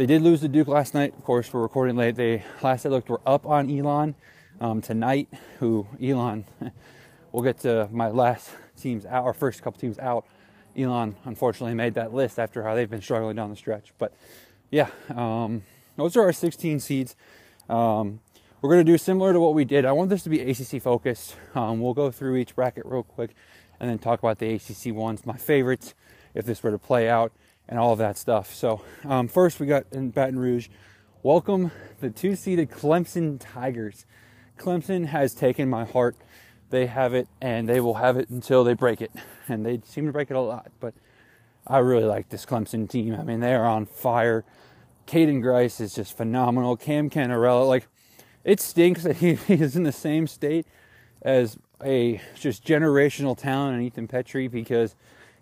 they 0.00 0.06
did 0.06 0.22
lose 0.22 0.40
to 0.40 0.48
duke 0.48 0.66
last 0.66 0.94
night 0.94 1.12
of 1.14 1.22
course 1.24 1.52
we're 1.52 1.60
recording 1.60 1.94
late 1.94 2.16
they 2.16 2.42
last 2.62 2.86
i 2.86 2.88
looked 2.88 3.10
were 3.10 3.20
up 3.26 3.44
on 3.44 3.70
elon 3.70 4.14
um, 4.58 4.80
tonight 4.80 5.28
who 5.58 5.86
elon 6.02 6.46
we'll 7.32 7.42
get 7.42 7.58
to 7.58 7.86
my 7.92 8.08
last 8.08 8.48
teams 8.80 9.04
out 9.04 9.24
our 9.24 9.34
first 9.34 9.62
couple 9.62 9.78
teams 9.78 9.98
out 9.98 10.24
Elon 10.76 11.16
unfortunately 11.24 11.74
made 11.74 11.94
that 11.94 12.14
list 12.14 12.38
after 12.38 12.62
how 12.62 12.74
they've 12.74 12.90
been 12.90 13.02
struggling 13.02 13.36
down 13.36 13.50
the 13.50 13.56
stretch. 13.56 13.92
But 13.98 14.14
yeah, 14.70 14.88
um, 15.14 15.62
those 15.96 16.16
are 16.16 16.22
our 16.22 16.32
16 16.32 16.80
seeds. 16.80 17.16
Um, 17.68 18.20
we're 18.60 18.70
going 18.70 18.84
to 18.84 18.92
do 18.92 18.98
similar 18.98 19.32
to 19.32 19.40
what 19.40 19.54
we 19.54 19.64
did. 19.64 19.84
I 19.84 19.92
want 19.92 20.10
this 20.10 20.22
to 20.24 20.30
be 20.30 20.40
ACC 20.40 20.82
focused. 20.82 21.36
Um, 21.54 21.80
we'll 21.80 21.94
go 21.94 22.10
through 22.10 22.36
each 22.36 22.54
bracket 22.54 22.84
real 22.86 23.02
quick 23.02 23.30
and 23.78 23.88
then 23.88 23.98
talk 23.98 24.18
about 24.18 24.38
the 24.38 24.54
ACC 24.54 24.94
ones, 24.94 25.24
my 25.24 25.36
favorites, 25.36 25.94
if 26.34 26.44
this 26.44 26.62
were 26.62 26.70
to 26.70 26.78
play 26.78 27.08
out, 27.08 27.32
and 27.70 27.78
all 27.78 27.92
of 27.92 27.98
that 27.98 28.18
stuff. 28.18 28.52
So, 28.52 28.82
um, 29.04 29.28
first 29.28 29.58
we 29.58 29.66
got 29.66 29.84
in 29.92 30.10
Baton 30.10 30.38
Rouge. 30.38 30.68
Welcome 31.22 31.70
the 32.00 32.10
two 32.10 32.36
seeded 32.36 32.70
Clemson 32.70 33.38
Tigers. 33.40 34.04
Clemson 34.58 35.06
has 35.06 35.32
taken 35.32 35.70
my 35.70 35.84
heart 35.84 36.16
they 36.70 36.86
have 36.86 37.14
it 37.14 37.28
and 37.40 37.68
they 37.68 37.80
will 37.80 37.94
have 37.94 38.16
it 38.16 38.30
until 38.30 38.64
they 38.64 38.74
break 38.74 39.02
it. 39.02 39.12
And 39.48 39.66
they 39.66 39.80
seem 39.84 40.06
to 40.06 40.12
break 40.12 40.30
it 40.30 40.36
a 40.36 40.40
lot. 40.40 40.70
But 40.78 40.94
I 41.66 41.78
really 41.78 42.04
like 42.04 42.28
this 42.28 42.46
Clemson 42.46 42.88
team. 42.88 43.14
I 43.14 43.24
mean, 43.24 43.40
they 43.40 43.52
are 43.52 43.66
on 43.66 43.84
fire. 43.84 44.44
Caden 45.06 45.42
Grice 45.42 45.80
is 45.80 45.92
just 45.92 46.16
phenomenal. 46.16 46.76
Cam 46.76 47.10
Cannarella, 47.10 47.66
like, 47.66 47.88
it 48.44 48.60
stinks 48.60 49.02
that 49.02 49.16
he, 49.16 49.34
he 49.48 49.54
is 49.54 49.74
in 49.74 49.82
the 49.82 49.92
same 49.92 50.28
state 50.28 50.66
as 51.22 51.58
a 51.82 52.20
just 52.36 52.64
generational 52.64 53.36
talent 53.36 53.76
in 53.76 53.82
Ethan 53.82 54.06
Petry 54.06 54.48
because 54.48 54.94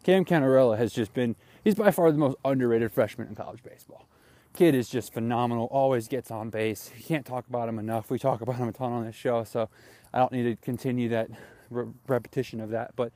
Cam 0.02 0.24
Cannarella 0.24 0.78
has 0.78 0.92
just 0.92 1.12
been 1.12 1.36
he's 1.64 1.74
by 1.74 1.90
far 1.90 2.10
the 2.12 2.18
most 2.18 2.36
underrated 2.44 2.92
freshman 2.92 3.28
in 3.28 3.34
college 3.34 3.62
baseball. 3.62 4.06
Kid 4.54 4.74
is 4.74 4.88
just 4.88 5.12
phenomenal, 5.12 5.66
always 5.66 6.08
gets 6.08 6.30
on 6.30 6.50
base. 6.50 6.90
You 6.96 7.04
can't 7.04 7.24
talk 7.24 7.46
about 7.48 7.68
him 7.68 7.78
enough. 7.78 8.10
We 8.10 8.18
talk 8.18 8.40
about 8.40 8.56
him 8.56 8.68
a 8.68 8.72
ton 8.72 8.92
on 8.92 9.04
this 9.04 9.14
show, 9.14 9.44
so 9.44 9.68
I 10.12 10.18
don't 10.18 10.32
need 10.32 10.44
to 10.44 10.56
continue 10.56 11.08
that 11.10 11.28
re- 11.70 11.86
repetition 12.06 12.60
of 12.60 12.70
that. 12.70 12.92
But 12.96 13.12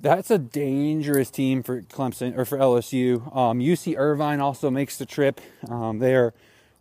that's 0.00 0.30
a 0.30 0.38
dangerous 0.38 1.30
team 1.30 1.62
for 1.62 1.80
Clemson 1.82 2.36
or 2.36 2.44
for 2.44 2.58
LSU. 2.58 3.34
Um, 3.34 3.60
UC 3.60 3.96
Irvine 3.96 4.40
also 4.40 4.70
makes 4.70 4.98
the 4.98 5.06
trip. 5.06 5.40
Um, 5.70 6.00
they 6.00 6.14
are 6.14 6.34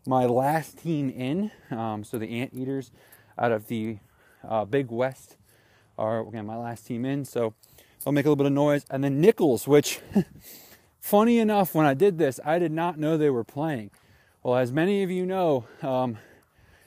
my 0.05 0.25
last 0.25 0.79
team 0.79 1.09
in. 1.09 1.51
Um, 1.71 2.03
so 2.03 2.17
the 2.17 2.41
Anteaters 2.41 2.91
out 3.37 3.51
of 3.51 3.67
the 3.67 3.99
uh, 4.47 4.65
Big 4.65 4.91
West 4.91 5.37
are 5.97 6.27
again 6.27 6.45
my 6.45 6.57
last 6.57 6.85
team 6.85 7.05
in. 7.05 7.25
So 7.25 7.53
they'll 8.03 8.13
make 8.13 8.25
a 8.25 8.29
little 8.29 8.35
bit 8.35 8.47
of 8.47 8.53
noise. 8.53 8.85
And 8.89 9.03
then 9.03 9.21
Nicholls, 9.21 9.67
which 9.67 9.99
funny 10.99 11.39
enough, 11.39 11.73
when 11.73 11.85
I 11.85 11.93
did 11.93 12.17
this, 12.17 12.39
I 12.43 12.59
did 12.59 12.71
not 12.71 12.97
know 12.97 13.17
they 13.17 13.29
were 13.29 13.43
playing. 13.43 13.91
Well, 14.43 14.55
as 14.57 14.71
many 14.71 15.03
of 15.03 15.09
you 15.09 15.25
know, 15.25 15.65
um, 15.81 16.17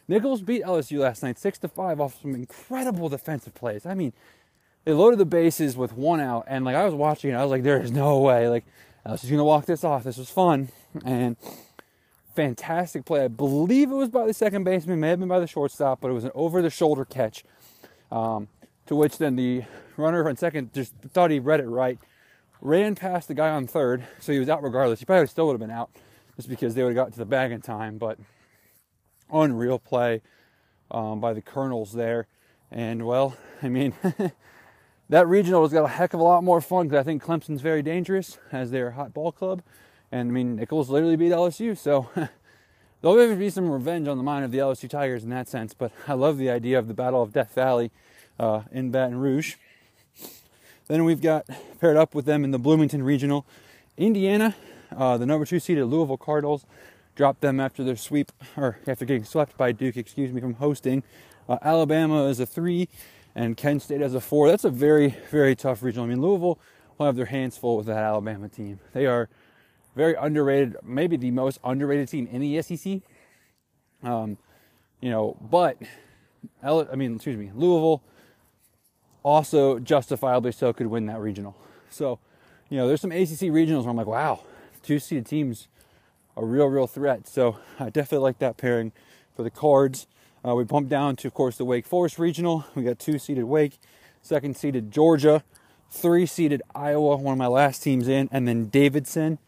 Nicholls 0.06 0.42
beat 0.42 0.62
LSU 0.62 1.00
last 1.00 1.22
night 1.22 1.38
six 1.38 1.58
to 1.58 1.68
five 1.68 2.00
off 2.00 2.20
some 2.22 2.34
incredible 2.34 3.08
defensive 3.08 3.54
plays. 3.54 3.84
I 3.84 3.94
mean, 3.94 4.12
they 4.84 4.92
loaded 4.92 5.18
the 5.18 5.26
bases 5.26 5.76
with 5.76 5.92
one 5.92 6.20
out, 6.20 6.44
and 6.46 6.64
like 6.64 6.74
I 6.74 6.84
was 6.84 6.94
watching 6.94 7.30
it, 7.30 7.34
I 7.34 7.42
was 7.42 7.50
like, 7.50 7.62
"There 7.62 7.80
is 7.80 7.90
no 7.90 8.20
way!" 8.20 8.48
Like 8.48 8.64
LSU's 9.04 9.30
gonna 9.30 9.44
walk 9.44 9.66
this 9.66 9.84
off. 9.84 10.04
This 10.04 10.16
was 10.16 10.30
fun 10.30 10.68
and 11.04 11.36
fantastic 12.34 13.04
play. 13.04 13.24
I 13.24 13.28
believe 13.28 13.90
it 13.90 13.94
was 13.94 14.08
by 14.08 14.26
the 14.26 14.32
second 14.32 14.64
baseman, 14.64 15.00
may 15.00 15.08
have 15.08 15.18
been 15.18 15.28
by 15.28 15.40
the 15.40 15.46
shortstop, 15.46 16.00
but 16.00 16.08
it 16.08 16.14
was 16.14 16.24
an 16.24 16.30
over-the-shoulder 16.34 17.04
catch. 17.04 17.42
Um, 18.12 18.46
to 18.88 18.96
which 18.96 19.18
then 19.18 19.36
the 19.36 19.62
runner 19.96 20.26
on 20.28 20.36
second 20.36 20.72
just 20.72 20.94
thought 21.12 21.30
he 21.30 21.38
read 21.38 21.60
it 21.60 21.68
right, 21.68 21.98
ran 22.60 22.94
past 22.94 23.28
the 23.28 23.34
guy 23.34 23.50
on 23.50 23.66
third, 23.66 24.04
so 24.18 24.32
he 24.32 24.38
was 24.38 24.48
out 24.48 24.62
regardless. 24.62 24.98
He 24.98 25.04
probably 25.04 25.26
still 25.26 25.46
would 25.46 25.52
have 25.52 25.60
been 25.60 25.70
out 25.70 25.90
just 26.36 26.48
because 26.48 26.74
they 26.74 26.82
would 26.82 26.96
have 26.96 27.06
got 27.06 27.12
to 27.12 27.18
the 27.18 27.26
bag 27.26 27.52
in 27.52 27.60
time. 27.60 27.98
But 27.98 28.18
unreal 29.30 29.78
play 29.78 30.22
um, 30.90 31.20
by 31.20 31.34
the 31.34 31.42
Colonels 31.42 31.92
there. 31.92 32.26
And 32.70 33.06
well, 33.06 33.36
I 33.62 33.68
mean, 33.68 33.92
that 35.10 35.26
regional 35.28 35.62
has 35.62 35.72
got 35.72 35.84
a 35.84 35.88
heck 35.88 36.14
of 36.14 36.20
a 36.20 36.24
lot 36.24 36.42
more 36.42 36.62
fun 36.62 36.88
because 36.88 37.00
I 37.00 37.02
think 37.02 37.22
Clemson's 37.22 37.60
very 37.60 37.82
dangerous 37.82 38.38
as 38.50 38.70
their 38.70 38.92
hot 38.92 39.12
ball 39.12 39.32
club. 39.32 39.62
And 40.10 40.30
I 40.30 40.32
mean, 40.32 40.56
Nicholls 40.56 40.88
literally 40.88 41.16
beat 41.16 41.32
LSU, 41.32 41.76
so 41.76 42.08
there'll 43.02 43.36
be 43.36 43.50
some 43.50 43.70
revenge 43.70 44.08
on 44.08 44.16
the 44.16 44.22
mind 44.22 44.46
of 44.46 44.50
the 44.50 44.58
LSU 44.58 44.88
Tigers 44.88 45.24
in 45.24 45.28
that 45.30 45.46
sense. 45.46 45.74
But 45.74 45.92
I 46.06 46.14
love 46.14 46.38
the 46.38 46.48
idea 46.48 46.78
of 46.78 46.88
the 46.88 46.94
Battle 46.94 47.22
of 47.22 47.34
Death 47.34 47.54
Valley 47.54 47.90
uh, 48.38 48.62
in 48.70 48.90
Baton 48.90 49.18
Rouge. 49.18 49.56
Then 50.88 51.04
we've 51.04 51.20
got 51.20 51.46
paired 51.80 51.96
up 51.96 52.14
with 52.14 52.24
them 52.24 52.44
in 52.44 52.50
the 52.50 52.58
Bloomington 52.58 53.02
Regional. 53.02 53.46
Indiana, 53.96 54.54
uh, 54.96 55.18
the 55.18 55.26
number 55.26 55.44
two 55.44 55.60
seeded 55.60 55.84
Louisville 55.86 56.16
Cardinals, 56.16 56.64
dropped 57.14 57.40
them 57.40 57.60
after 57.60 57.84
their 57.84 57.96
sweep, 57.96 58.32
or 58.56 58.78
after 58.86 59.04
getting 59.04 59.24
swept 59.24 59.56
by 59.56 59.72
Duke, 59.72 59.96
excuse 59.96 60.32
me, 60.32 60.40
from 60.40 60.54
hosting. 60.54 61.02
Uh, 61.48 61.58
Alabama 61.62 62.24
is 62.26 62.40
a 62.40 62.46
three, 62.46 62.88
and 63.34 63.56
Kent 63.56 63.82
State 63.82 64.00
as 64.00 64.14
a 64.14 64.20
four. 64.20 64.48
That's 64.48 64.64
a 64.64 64.70
very, 64.70 65.16
very 65.30 65.54
tough 65.54 65.82
regional. 65.82 66.06
I 66.06 66.08
mean, 66.08 66.22
Louisville 66.22 66.58
will 66.96 67.06
have 67.06 67.16
their 67.16 67.26
hands 67.26 67.58
full 67.58 67.76
with 67.76 67.86
that 67.86 67.98
Alabama 67.98 68.48
team. 68.48 68.80
They 68.92 69.06
are 69.06 69.28
very 69.94 70.14
underrated, 70.14 70.76
maybe 70.82 71.16
the 71.16 71.32
most 71.32 71.58
underrated 71.64 72.08
team 72.08 72.28
in 72.30 72.40
the 72.40 72.62
SEC. 72.62 73.00
Um, 74.02 74.38
you 75.00 75.10
know, 75.10 75.36
but 75.40 75.76
I 76.62 76.94
mean, 76.94 77.16
excuse 77.16 77.36
me, 77.36 77.50
Louisville 77.54 78.02
also 79.22 79.78
justifiably 79.78 80.52
so 80.52 80.72
could 80.72 80.86
win 80.86 81.06
that 81.06 81.20
regional. 81.20 81.56
So, 81.90 82.18
you 82.68 82.76
know, 82.76 82.86
there's 82.86 83.00
some 83.00 83.12
ACC 83.12 83.50
regionals 83.50 83.82
where 83.82 83.90
I'm 83.90 83.96
like, 83.96 84.06
wow, 84.06 84.40
two 84.82 84.98
seeded 84.98 85.26
teams 85.26 85.68
a 86.36 86.44
real, 86.44 86.66
real 86.66 86.86
threat. 86.86 87.26
So 87.26 87.58
I 87.78 87.90
definitely 87.90 88.22
like 88.24 88.38
that 88.38 88.56
pairing 88.56 88.92
for 89.34 89.42
the 89.42 89.50
cards. 89.50 90.06
Uh, 90.46 90.54
we 90.54 90.64
bumped 90.64 90.88
down 90.88 91.16
to, 91.16 91.28
of 91.28 91.34
course, 91.34 91.56
the 91.56 91.64
Wake 91.64 91.84
Forest 91.84 92.18
Regional. 92.18 92.64
We 92.74 92.84
got 92.84 92.98
two 92.98 93.18
seeded 93.18 93.44
Wake, 93.44 93.78
second 94.22 94.56
seeded 94.56 94.92
Georgia, 94.92 95.42
three 95.90 96.26
seeded 96.26 96.62
Iowa, 96.74 97.16
one 97.16 97.32
of 97.32 97.38
my 97.38 97.48
last 97.48 97.82
teams 97.82 98.06
in, 98.06 98.28
and 98.30 98.46
then 98.46 98.66
Davidson, 98.66 99.38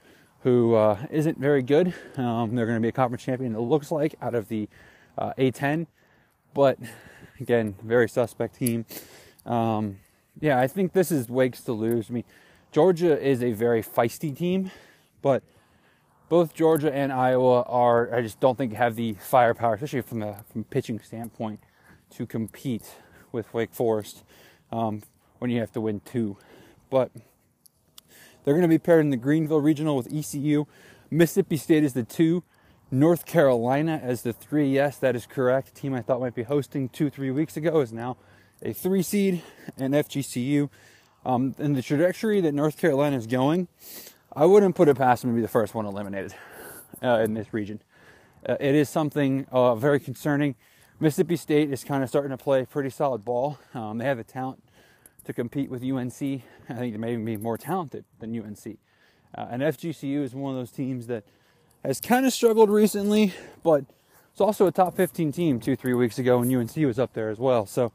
who 0.42 0.74
uh, 0.74 0.98
not 1.10 1.36
very 1.36 1.62
good. 1.62 1.94
Um, 2.16 2.56
they're 2.56 2.66
going 2.66 2.78
to 2.78 2.82
be 2.82 2.88
a 2.88 2.92
conference 2.92 3.22
champion, 3.22 3.54
it 3.54 3.60
looks 3.60 3.92
like, 3.92 4.16
out 4.20 4.34
of 4.34 4.48
the 4.48 4.68
uh, 5.16 5.32
A10. 5.38 5.86
But 6.54 6.78
again, 7.40 7.76
very 7.82 8.08
suspect 8.08 8.56
team. 8.56 8.84
Um, 9.46 9.98
yeah, 10.40 10.58
I 10.58 10.66
think 10.66 10.92
this 10.92 11.10
is 11.10 11.28
Wake's 11.28 11.62
to 11.62 11.72
lose. 11.72 12.06
I 12.10 12.14
mean, 12.14 12.24
Georgia 12.72 13.20
is 13.20 13.42
a 13.42 13.52
very 13.52 13.82
feisty 13.82 14.36
team, 14.36 14.70
but 15.22 15.42
both 16.28 16.54
Georgia 16.54 16.92
and 16.92 17.12
Iowa 17.12 17.62
are 17.62 18.14
I 18.14 18.22
just 18.22 18.38
don't 18.40 18.56
think 18.56 18.72
have 18.74 18.96
the 18.96 19.14
firepower, 19.14 19.74
especially 19.74 20.02
from 20.02 20.22
a 20.22 20.44
from 20.52 20.64
pitching 20.64 21.00
standpoint, 21.00 21.60
to 22.10 22.26
compete 22.26 22.96
with 23.32 23.52
Wake 23.52 23.74
Forest 23.74 24.22
um, 24.70 25.02
when 25.38 25.50
you 25.50 25.60
have 25.60 25.72
to 25.72 25.80
win 25.80 26.00
two. 26.04 26.36
But 26.88 27.10
they're 28.44 28.54
going 28.54 28.62
to 28.62 28.68
be 28.68 28.78
paired 28.78 29.04
in 29.04 29.10
the 29.10 29.16
Greenville 29.16 29.60
Regional 29.60 29.96
with 29.96 30.12
ECU. 30.12 30.66
Mississippi 31.10 31.56
State 31.56 31.84
is 31.84 31.92
the 31.92 32.04
two. 32.04 32.44
North 32.92 33.24
Carolina 33.24 34.00
as 34.02 34.22
the 34.22 34.32
three. 34.32 34.68
Yes, 34.68 34.96
that 34.98 35.14
is 35.14 35.26
correct. 35.26 35.74
team 35.74 35.94
I 35.94 36.02
thought 36.02 36.20
might 36.20 36.34
be 36.34 36.42
hosting 36.42 36.88
two, 36.88 37.10
three 37.10 37.30
weeks 37.30 37.56
ago 37.56 37.80
is 37.80 37.92
now 37.92 38.16
a 38.62 38.72
three 38.72 39.02
seed, 39.02 39.42
and 39.76 39.94
FGCU. 39.94 40.68
Um, 41.24 41.54
and 41.58 41.76
the 41.76 41.82
trajectory 41.82 42.40
that 42.40 42.52
North 42.52 42.78
Carolina 42.78 43.16
is 43.16 43.26
going, 43.26 43.68
I 44.34 44.46
wouldn't 44.46 44.74
put 44.74 44.88
it 44.88 44.96
past 44.96 45.22
them 45.22 45.32
to 45.32 45.34
be 45.34 45.42
the 45.42 45.48
first 45.48 45.74
one 45.74 45.86
eliminated 45.86 46.34
uh, 47.02 47.20
in 47.20 47.34
this 47.34 47.52
region. 47.52 47.82
Uh, 48.48 48.56
it 48.58 48.74
is 48.74 48.88
something 48.88 49.46
uh, 49.50 49.74
very 49.74 50.00
concerning. 50.00 50.54
Mississippi 50.98 51.36
State 51.36 51.70
is 51.70 51.84
kind 51.84 52.02
of 52.02 52.08
starting 52.08 52.30
to 52.30 52.36
play 52.36 52.64
pretty 52.64 52.90
solid 52.90 53.24
ball. 53.24 53.58
Um, 53.74 53.98
they 53.98 54.04
have 54.04 54.16
the 54.16 54.24
talent 54.24 54.62
to 55.24 55.32
compete 55.32 55.70
with 55.70 55.82
UNC. 55.82 56.12
I 56.68 56.74
think 56.74 56.94
they 56.94 56.98
may 56.98 57.12
even 57.12 57.24
be 57.24 57.36
more 57.36 57.58
talented 57.58 58.04
than 58.18 58.38
UNC. 58.38 58.78
Uh, 59.36 59.46
and 59.50 59.62
FGCU 59.62 60.22
is 60.22 60.34
one 60.34 60.54
of 60.54 60.58
those 60.58 60.70
teams 60.70 61.06
that 61.06 61.24
has 61.84 62.00
kind 62.00 62.26
of 62.26 62.32
struggled 62.32 62.70
recently, 62.70 63.32
but 63.62 63.84
it's 64.32 64.40
also 64.40 64.66
a 64.66 64.72
top 64.72 64.96
15 64.96 65.32
team 65.32 65.60
two, 65.60 65.76
three 65.76 65.94
weeks 65.94 66.18
ago, 66.18 66.40
and 66.40 66.54
UNC 66.54 66.76
was 66.76 66.98
up 66.98 67.12
there 67.12 67.30
as 67.30 67.38
well. 67.38 67.66
So 67.66 67.92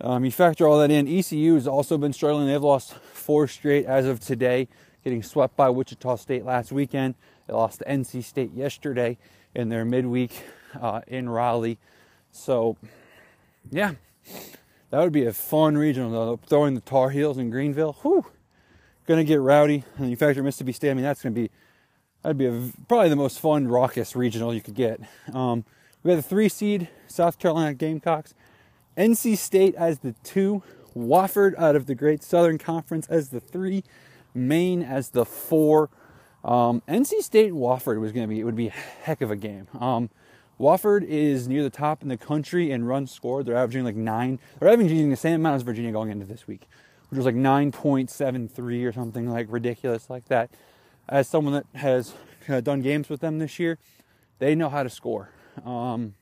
um, 0.00 0.24
you 0.24 0.30
factor 0.30 0.66
all 0.66 0.78
that 0.78 0.90
in. 0.90 1.08
ECU 1.08 1.54
has 1.54 1.66
also 1.66 1.98
been 1.98 2.12
struggling. 2.12 2.46
They've 2.46 2.62
lost 2.62 2.94
four 2.94 3.48
straight 3.48 3.86
as 3.86 4.06
of 4.06 4.20
today 4.20 4.68
getting 5.04 5.22
swept 5.22 5.56
by 5.56 5.68
Wichita 5.70 6.16
State 6.16 6.44
last 6.44 6.70
weekend. 6.70 7.14
They 7.46 7.54
lost 7.54 7.78
to 7.78 7.84
NC 7.86 8.22
State 8.24 8.52
yesterday 8.52 9.16
in 9.54 9.68
their 9.68 9.84
midweek 9.84 10.32
uh, 10.80 11.00
in 11.06 11.28
Raleigh. 11.28 11.78
So, 12.30 12.76
yeah, 13.70 13.94
that 14.90 15.00
would 15.00 15.12
be 15.12 15.24
a 15.24 15.32
fun 15.32 15.76
regional 15.76 16.10
though. 16.10 16.40
Throwing 16.46 16.74
the 16.74 16.80
Tar 16.80 17.10
Heels 17.10 17.38
in 17.38 17.50
Greenville, 17.50 17.96
whew, 18.02 18.26
gonna 19.06 19.24
get 19.24 19.40
rowdy. 19.40 19.84
And 19.96 20.10
you 20.10 20.16
factor 20.16 20.42
Mississippi 20.42 20.72
State, 20.72 20.90
I 20.90 20.94
mean 20.94 21.04
that's 21.04 21.22
gonna 21.22 21.34
be 21.34 21.50
that'd 22.22 22.38
be 22.38 22.46
a, 22.46 22.70
probably 22.86 23.08
the 23.08 23.16
most 23.16 23.40
fun 23.40 23.66
raucous 23.66 24.14
regional 24.14 24.54
you 24.54 24.60
could 24.60 24.74
get. 24.74 25.00
Um, 25.32 25.64
we 26.02 26.10
have 26.10 26.22
the 26.22 26.28
three 26.28 26.48
seed 26.48 26.88
South 27.06 27.38
Carolina 27.38 27.74
Gamecocks, 27.74 28.34
NC 28.98 29.38
State 29.38 29.76
as 29.76 30.00
the 30.00 30.12
two, 30.24 30.62
Wofford 30.96 31.56
out 31.56 31.76
of 31.76 31.86
the 31.86 31.94
Great 31.94 32.22
Southern 32.22 32.58
Conference 32.58 33.06
as 33.06 33.28
the 33.28 33.40
three, 33.40 33.84
Maine 34.34 34.82
as 34.82 35.10
the 35.10 35.24
four. 35.24 35.88
Um, 36.44 36.82
NC 36.88 37.22
State 37.22 37.52
Wofford 37.52 38.00
was 38.00 38.12
going 38.12 38.28
to 38.28 38.28
be 38.28 38.40
it 38.40 38.44
would 38.44 38.56
be 38.56 38.68
a 38.68 38.70
heck 38.70 39.20
of 39.20 39.30
a 39.30 39.36
game. 39.36 39.68
Um, 39.78 40.10
Wofford 40.58 41.04
is 41.04 41.46
near 41.46 41.62
the 41.62 41.70
top 41.70 42.02
in 42.02 42.08
the 42.08 42.16
country 42.16 42.72
in 42.72 42.84
runs 42.84 43.12
scored. 43.12 43.46
They're 43.46 43.56
averaging 43.56 43.84
like 43.84 43.94
nine. 43.94 44.40
They're 44.58 44.68
averaging 44.68 45.10
the 45.10 45.16
same 45.16 45.36
amount 45.36 45.56
as 45.56 45.62
Virginia 45.62 45.92
going 45.92 46.10
into 46.10 46.26
this 46.26 46.48
week, 46.48 46.66
which 47.08 47.16
was 47.16 47.26
like 47.26 47.36
9.73 47.36 48.84
or 48.84 48.92
something 48.92 49.30
like 49.30 49.46
ridiculous 49.48 50.10
like 50.10 50.26
that. 50.26 50.50
As 51.08 51.28
someone 51.28 51.54
that 51.54 51.66
has 51.78 52.12
uh, 52.48 52.60
done 52.60 52.82
games 52.82 53.08
with 53.08 53.20
them 53.20 53.38
this 53.38 53.60
year, 53.60 53.78
they 54.40 54.56
know 54.56 54.68
how 54.68 54.82
to 54.82 54.90
score. 54.90 55.30
Um, 55.64 56.14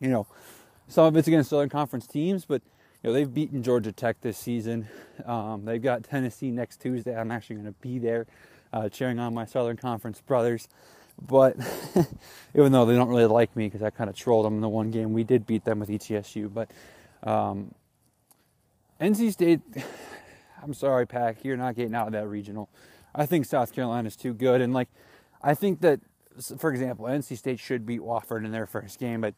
you 0.00 0.08
know, 0.08 0.26
some 0.90 1.06
of 1.06 1.16
it's 1.16 1.28
against 1.28 1.50
Southern 1.50 1.68
Conference 1.68 2.06
teams, 2.06 2.44
but 2.44 2.62
you 3.02 3.08
know, 3.08 3.12
they've 3.12 3.32
beaten 3.32 3.62
Georgia 3.62 3.92
Tech 3.92 4.20
this 4.20 4.36
season. 4.36 4.88
Um, 5.24 5.64
they've 5.64 5.80
got 5.80 6.02
Tennessee 6.02 6.50
next 6.50 6.80
Tuesday. 6.80 7.16
I'm 7.16 7.30
actually 7.30 7.56
going 7.56 7.66
to 7.66 7.80
be 7.80 7.98
there 7.98 8.26
uh, 8.72 8.88
cheering 8.88 9.18
on 9.20 9.32
my 9.32 9.44
Southern 9.44 9.76
Conference 9.76 10.20
brothers. 10.20 10.68
But 11.22 11.56
even 12.54 12.72
though 12.72 12.84
they 12.84 12.94
don't 12.94 13.08
really 13.08 13.26
like 13.26 13.54
me 13.54 13.66
because 13.66 13.82
I 13.82 13.90
kind 13.90 14.10
of 14.10 14.16
trolled 14.16 14.44
them 14.44 14.54
in 14.54 14.60
the 14.60 14.68
one 14.68 14.90
game, 14.90 15.12
we 15.12 15.22
did 15.22 15.46
beat 15.46 15.64
them 15.64 15.78
with 15.78 15.88
ETSU. 15.88 16.52
But 16.52 16.70
um, 17.22 17.72
NC 19.00 19.32
State, 19.32 19.60
I'm 20.62 20.74
sorry, 20.74 21.06
Pack, 21.06 21.44
you're 21.44 21.56
not 21.56 21.76
getting 21.76 21.94
out 21.94 22.08
of 22.08 22.12
that 22.14 22.26
regional. 22.26 22.68
I 23.14 23.26
think 23.26 23.46
South 23.46 23.72
Carolina 23.72 24.08
is 24.08 24.16
too 24.16 24.34
good. 24.34 24.60
And, 24.60 24.74
like, 24.74 24.88
I 25.40 25.54
think 25.54 25.80
that, 25.82 26.00
for 26.58 26.70
example, 26.70 27.06
NC 27.06 27.38
State 27.38 27.60
should 27.60 27.86
beat 27.86 28.00
Wofford 28.00 28.44
in 28.44 28.50
their 28.50 28.66
first 28.66 28.98
game, 28.98 29.20
but 29.20 29.34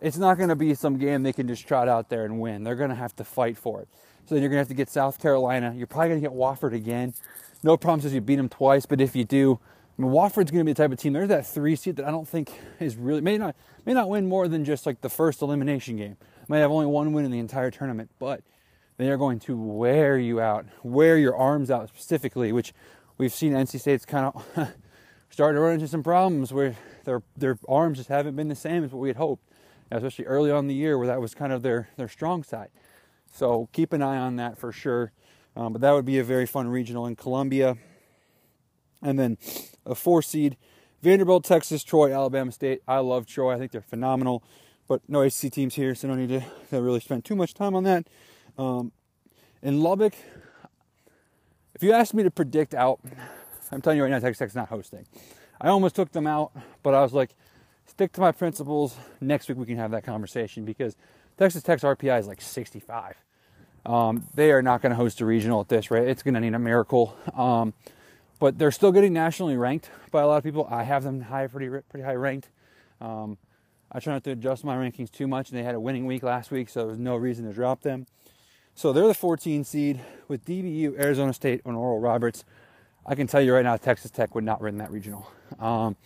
it's 0.00 0.16
not 0.16 0.36
going 0.36 0.48
to 0.48 0.56
be 0.56 0.74
some 0.74 0.98
game 0.98 1.22
they 1.22 1.32
can 1.32 1.48
just 1.48 1.66
trot 1.66 1.88
out 1.88 2.08
there 2.08 2.24
and 2.24 2.40
win. 2.40 2.64
They're 2.64 2.76
going 2.76 2.90
to 2.90 2.96
have 2.96 3.16
to 3.16 3.24
fight 3.24 3.56
for 3.56 3.80
it. 3.80 3.88
So 4.26 4.34
then 4.34 4.42
you're 4.42 4.50
going 4.50 4.56
to 4.56 4.62
have 4.62 4.68
to 4.68 4.74
get 4.74 4.90
South 4.90 5.20
Carolina. 5.20 5.72
You're 5.76 5.86
probably 5.86 6.10
going 6.10 6.22
to 6.22 6.28
get 6.28 6.36
Wofford 6.36 6.74
again. 6.74 7.14
No 7.62 7.76
promises 7.76 8.12
you 8.12 8.20
beat 8.20 8.36
them 8.36 8.48
twice, 8.48 8.84
but 8.84 9.00
if 9.00 9.16
you 9.16 9.24
do, 9.24 9.60
I 9.98 10.02
mean, 10.02 10.10
Wofford's 10.10 10.50
going 10.50 10.58
to 10.58 10.64
be 10.64 10.72
the 10.72 10.82
type 10.82 10.92
of 10.92 10.98
team. 10.98 11.14
There's 11.14 11.28
that 11.28 11.46
three 11.46 11.74
seed 11.74 11.96
that 11.96 12.06
I 12.06 12.10
don't 12.10 12.28
think 12.28 12.52
is 12.80 12.96
really 12.96 13.22
may 13.22 13.38
not 13.38 13.56
may 13.86 13.94
not 13.94 14.08
win 14.08 14.28
more 14.28 14.46
than 14.46 14.64
just 14.64 14.84
like 14.84 15.00
the 15.00 15.08
first 15.08 15.40
elimination 15.40 15.96
game. 15.96 16.16
Might 16.48 16.58
have 16.58 16.70
only 16.70 16.86
one 16.86 17.12
win 17.12 17.24
in 17.24 17.30
the 17.30 17.38
entire 17.38 17.70
tournament, 17.70 18.10
but 18.18 18.42
they 18.98 19.08
are 19.08 19.16
going 19.16 19.38
to 19.40 19.56
wear 19.56 20.18
you 20.18 20.40
out, 20.40 20.66
wear 20.82 21.16
your 21.16 21.36
arms 21.36 21.70
out 21.70 21.88
specifically, 21.88 22.52
which 22.52 22.74
we've 23.16 23.32
seen 23.32 23.52
NC 23.52 23.80
State's 23.80 24.04
kind 24.04 24.26
of 24.26 24.44
starting 25.30 25.56
to 25.56 25.60
run 25.60 25.74
into 25.74 25.88
some 25.88 26.02
problems 26.02 26.52
where 26.52 26.76
their 27.04 27.22
their 27.36 27.58
arms 27.68 27.98
just 27.98 28.10
haven't 28.10 28.36
been 28.36 28.48
the 28.48 28.54
same 28.54 28.84
as 28.84 28.92
what 28.92 29.00
we 29.00 29.08
had 29.08 29.16
hoped, 29.16 29.48
especially 29.90 30.26
early 30.26 30.50
on 30.50 30.60
in 30.60 30.66
the 30.68 30.74
year 30.74 30.98
where 30.98 31.06
that 31.06 31.20
was 31.20 31.34
kind 31.34 31.52
of 31.52 31.62
their 31.62 31.88
their 31.96 32.08
strong 32.08 32.42
side. 32.42 32.70
So 33.32 33.68
keep 33.72 33.92
an 33.92 34.02
eye 34.02 34.16
on 34.16 34.36
that 34.36 34.58
for 34.58 34.72
sure. 34.72 35.12
Um, 35.56 35.72
but 35.72 35.82
that 35.82 35.92
would 35.92 36.04
be 36.04 36.18
a 36.18 36.24
very 36.24 36.46
fun 36.46 36.68
regional 36.68 37.06
in 37.06 37.16
Columbia. 37.16 37.76
And 39.02 39.18
then 39.18 39.38
a 39.84 39.94
four 39.94 40.22
seed 40.22 40.56
Vanderbilt, 41.02 41.44
Texas, 41.44 41.84
Troy, 41.84 42.12
Alabama 42.12 42.50
State. 42.50 42.82
I 42.88 42.98
love 42.98 43.26
Troy. 43.26 43.54
I 43.54 43.58
think 43.58 43.72
they're 43.72 43.80
phenomenal. 43.80 44.42
But 44.88 45.02
no 45.08 45.22
ACC 45.22 45.52
teams 45.52 45.74
here, 45.74 45.94
so 45.94 46.08
no 46.08 46.14
need 46.14 46.28
to, 46.28 46.44
to 46.70 46.80
really 46.80 47.00
spend 47.00 47.24
too 47.24 47.36
much 47.36 47.54
time 47.54 47.74
on 47.74 47.84
that. 47.84 48.08
Um, 48.56 48.92
in 49.62 49.80
Lubbock, 49.80 50.14
if 51.74 51.82
you 51.82 51.92
asked 51.92 52.14
me 52.14 52.22
to 52.22 52.30
predict 52.30 52.72
out, 52.72 53.00
I'm 53.72 53.82
telling 53.82 53.98
you 53.98 54.04
right 54.04 54.10
now, 54.10 54.20
Texas 54.20 54.38
Tech's 54.38 54.54
not 54.54 54.68
hosting. 54.68 55.06
I 55.60 55.68
almost 55.68 55.96
took 55.96 56.12
them 56.12 56.26
out, 56.26 56.52
but 56.82 56.94
I 56.94 57.02
was 57.02 57.12
like, 57.12 57.34
stick 57.86 58.12
to 58.12 58.20
my 58.20 58.32
principles. 58.32 58.96
Next 59.20 59.48
week 59.48 59.58
we 59.58 59.66
can 59.66 59.78
have 59.78 59.90
that 59.92 60.04
conversation 60.04 60.64
because 60.64 60.96
Texas 61.38 61.62
Tech's 61.62 61.82
RPI 61.82 62.18
is 62.20 62.26
like 62.26 62.40
65. 62.40 63.16
Um, 63.84 64.26
they 64.34 64.50
are 64.50 64.62
not 64.62 64.82
going 64.82 64.90
to 64.90 64.96
host 64.96 65.20
a 65.20 65.26
regional 65.26 65.60
at 65.60 65.68
this 65.68 65.90
rate. 65.90 66.08
It's 66.08 66.22
going 66.22 66.34
to 66.34 66.40
need 66.40 66.54
a 66.54 66.58
miracle. 66.58 67.16
Um, 67.34 67.72
but 68.38 68.58
they're 68.58 68.72
still 68.72 68.92
getting 68.92 69.12
nationally 69.12 69.56
ranked 69.56 69.90
by 70.10 70.22
a 70.22 70.26
lot 70.26 70.36
of 70.38 70.44
people. 70.44 70.66
I 70.70 70.82
have 70.82 71.04
them 71.04 71.20
high, 71.22 71.46
pretty 71.46 71.68
pretty 71.88 72.04
high 72.04 72.14
ranked. 72.14 72.50
Um, 73.00 73.38
I 73.90 74.00
try 74.00 74.14
not 74.14 74.24
to 74.24 74.32
adjust 74.32 74.64
my 74.64 74.76
rankings 74.76 75.10
too 75.10 75.26
much, 75.26 75.50
and 75.50 75.58
they 75.58 75.62
had 75.62 75.74
a 75.74 75.80
winning 75.80 76.06
week 76.06 76.22
last 76.22 76.50
week, 76.50 76.68
so 76.68 76.86
there's 76.86 76.98
no 76.98 77.16
reason 77.16 77.46
to 77.46 77.52
drop 77.52 77.82
them. 77.82 78.06
So 78.74 78.92
they're 78.92 79.06
the 79.06 79.14
14 79.14 79.64
seed 79.64 80.00
with 80.28 80.44
DBU, 80.44 80.98
Arizona 81.00 81.32
State, 81.32 81.62
and 81.64 81.76
Oral 81.76 82.00
Roberts. 82.00 82.44
I 83.06 83.14
can 83.14 83.26
tell 83.26 83.40
you 83.40 83.54
right 83.54 83.62
now, 83.62 83.76
Texas 83.76 84.10
Tech 84.10 84.34
would 84.34 84.44
not 84.44 84.60
win 84.60 84.78
that 84.78 84.90
regional. 84.90 85.30
Um, 85.58 85.96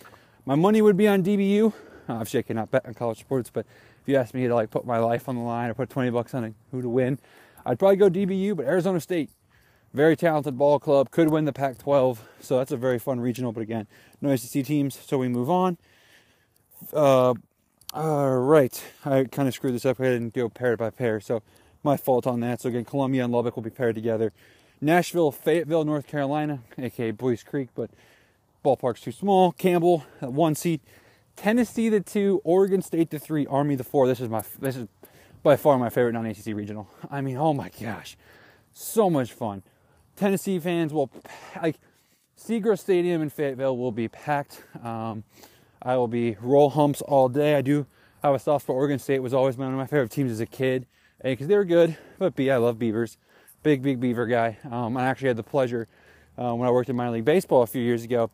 my 0.45 0.55
money 0.55 0.81
would 0.81 0.97
be 0.97 1.07
on 1.07 1.23
DBU. 1.23 1.73
Uh, 2.09 2.15
I've 2.15 2.29
shaken 2.29 2.57
out 2.57 2.71
bet 2.71 2.85
on 2.85 2.93
college 2.93 3.19
sports, 3.19 3.49
but 3.51 3.65
if 4.01 4.07
you 4.07 4.15
asked 4.15 4.33
me 4.33 4.47
to 4.47 4.55
like 4.55 4.71
put 4.71 4.85
my 4.85 4.97
life 4.97 5.29
on 5.29 5.35
the 5.35 5.41
line 5.41 5.69
or 5.69 5.73
put 5.73 5.89
20 5.89 6.09
bucks 6.09 6.33
on 6.33 6.55
who 6.71 6.81
to 6.81 6.89
win, 6.89 7.19
I'd 7.65 7.79
probably 7.79 7.97
go 7.97 8.09
DBU. 8.09 8.55
But 8.55 8.65
Arizona 8.65 8.99
State, 8.99 9.29
very 9.93 10.15
talented 10.15 10.57
ball 10.57 10.79
club, 10.79 11.11
could 11.11 11.29
win 11.29 11.45
the 11.45 11.53
Pac-12, 11.53 12.17
so 12.39 12.57
that's 12.57 12.71
a 12.71 12.77
very 12.77 12.97
fun 12.97 13.19
regional. 13.19 13.51
But 13.51 13.61
again, 13.61 13.87
no 14.19 14.35
SEC 14.35 14.65
teams, 14.65 14.99
so 14.99 15.17
we 15.17 15.27
move 15.27 15.49
on. 15.49 15.77
Uh, 16.91 17.35
all 17.93 18.37
right, 18.39 18.83
I 19.05 19.25
kind 19.25 19.47
of 19.47 19.53
screwed 19.53 19.75
this 19.75 19.85
up. 19.85 19.99
I 19.99 20.05
didn't 20.05 20.33
go 20.33 20.49
pair 20.49 20.75
by 20.77 20.89
pair, 20.89 21.19
so 21.19 21.43
my 21.83 21.97
fault 21.97 22.25
on 22.25 22.39
that. 22.39 22.61
So 22.61 22.69
again, 22.69 22.85
Columbia 22.85 23.25
and 23.25 23.33
Lubbock 23.33 23.55
will 23.55 23.63
be 23.63 23.69
paired 23.69 23.95
together. 23.95 24.33
Nashville, 24.79 25.31
Fayetteville, 25.31 25.85
North 25.85 26.07
Carolina, 26.07 26.61
aka 26.77 27.11
Buies 27.11 27.43
Creek, 27.45 27.69
but 27.75 27.91
ballpark's 28.63 29.01
too 29.01 29.11
small. 29.11 29.51
Campbell, 29.51 30.05
one 30.19 30.55
seat. 30.55 30.81
Tennessee 31.35 31.89
the 31.89 32.01
two, 32.01 32.41
Oregon 32.43 32.81
State 32.81 33.09
the 33.09 33.19
three, 33.19 33.47
Army 33.47 33.75
the 33.75 33.83
four. 33.83 34.07
This 34.07 34.19
is 34.19 34.29
my 34.29 34.43
this 34.59 34.75
is 34.75 34.87
by 35.43 35.55
far 35.55 35.77
my 35.79 35.89
favorite 35.89 36.13
non-ACC 36.13 36.47
regional. 36.47 36.87
I 37.09 37.21
mean, 37.21 37.37
oh 37.37 37.53
my 37.53 37.71
gosh, 37.81 38.17
so 38.73 39.09
much 39.09 39.31
fun. 39.31 39.63
Tennessee 40.15 40.59
fans 40.59 40.93
will 40.93 41.09
like 41.61 41.77
Segra 42.37 42.77
Stadium 42.77 43.21
in 43.21 43.29
Fayetteville 43.29 43.77
will 43.77 43.91
be 43.91 44.07
packed. 44.07 44.63
Um, 44.83 45.23
I 45.81 45.95
will 45.97 46.07
be 46.07 46.37
roll 46.41 46.69
humps 46.69 47.01
all 47.01 47.27
day. 47.27 47.55
I 47.55 47.61
do 47.61 47.87
have 48.21 48.35
a 48.35 48.39
soft 48.39 48.65
for 48.65 48.75
Oregon 48.75 48.99
State. 48.99 49.19
Was 49.19 49.33
always 49.33 49.57
one 49.57 49.71
of 49.71 49.73
my 49.73 49.87
favorite 49.87 50.11
teams 50.11 50.31
as 50.31 50.41
a 50.41 50.45
kid, 50.45 50.85
because 51.23 51.47
they 51.47 51.55
were 51.55 51.65
good. 51.65 51.97
But 52.19 52.35
B, 52.35 52.51
I 52.51 52.57
love 52.57 52.77
Beavers. 52.77 53.17
Big, 53.63 53.81
big 53.81 53.99
Beaver 53.99 54.25
guy. 54.27 54.57
Um, 54.69 54.97
I 54.97 55.05
actually 55.05 55.29
had 55.29 55.37
the 55.37 55.43
pleasure 55.43 55.87
uh, 56.37 56.53
when 56.53 56.67
I 56.67 56.71
worked 56.71 56.89
in 56.89 56.95
minor 56.95 57.11
league 57.11 57.25
baseball 57.25 57.61
a 57.61 57.67
few 57.67 57.81
years 57.81 58.03
ago 58.03 58.29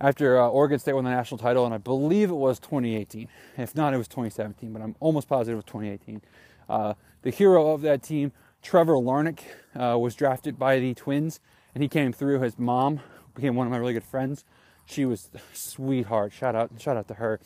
after 0.00 0.38
uh, 0.40 0.48
Oregon 0.48 0.78
State 0.78 0.92
won 0.92 1.04
the 1.04 1.10
national 1.10 1.38
title, 1.38 1.64
and 1.64 1.74
I 1.74 1.78
believe 1.78 2.30
it 2.30 2.34
was 2.34 2.58
2018. 2.58 3.28
If 3.56 3.74
not, 3.74 3.94
it 3.94 3.98
was 3.98 4.08
2017, 4.08 4.72
but 4.72 4.82
I'm 4.82 4.94
almost 5.00 5.28
positive 5.28 5.54
it 5.54 5.56
was 5.56 5.64
2018. 5.64 6.22
Uh, 6.68 6.94
the 7.22 7.30
hero 7.30 7.72
of 7.72 7.82
that 7.82 8.02
team, 8.02 8.32
Trevor 8.62 8.94
Larnach, 8.94 9.40
uh, 9.74 9.98
was 9.98 10.14
drafted 10.14 10.58
by 10.58 10.78
the 10.78 10.94
Twins, 10.94 11.40
and 11.74 11.82
he 11.82 11.88
came 11.88 12.12
through. 12.12 12.40
His 12.40 12.58
mom 12.58 13.00
became 13.34 13.54
one 13.54 13.66
of 13.66 13.70
my 13.70 13.78
really 13.78 13.94
good 13.94 14.04
friends. 14.04 14.44
She 14.84 15.04
was 15.04 15.30
sweetheart. 15.52 16.32
Shout 16.32 16.54
out, 16.54 16.70
shout 16.78 16.96
out 16.96 17.08
to 17.08 17.14
her. 17.14 17.40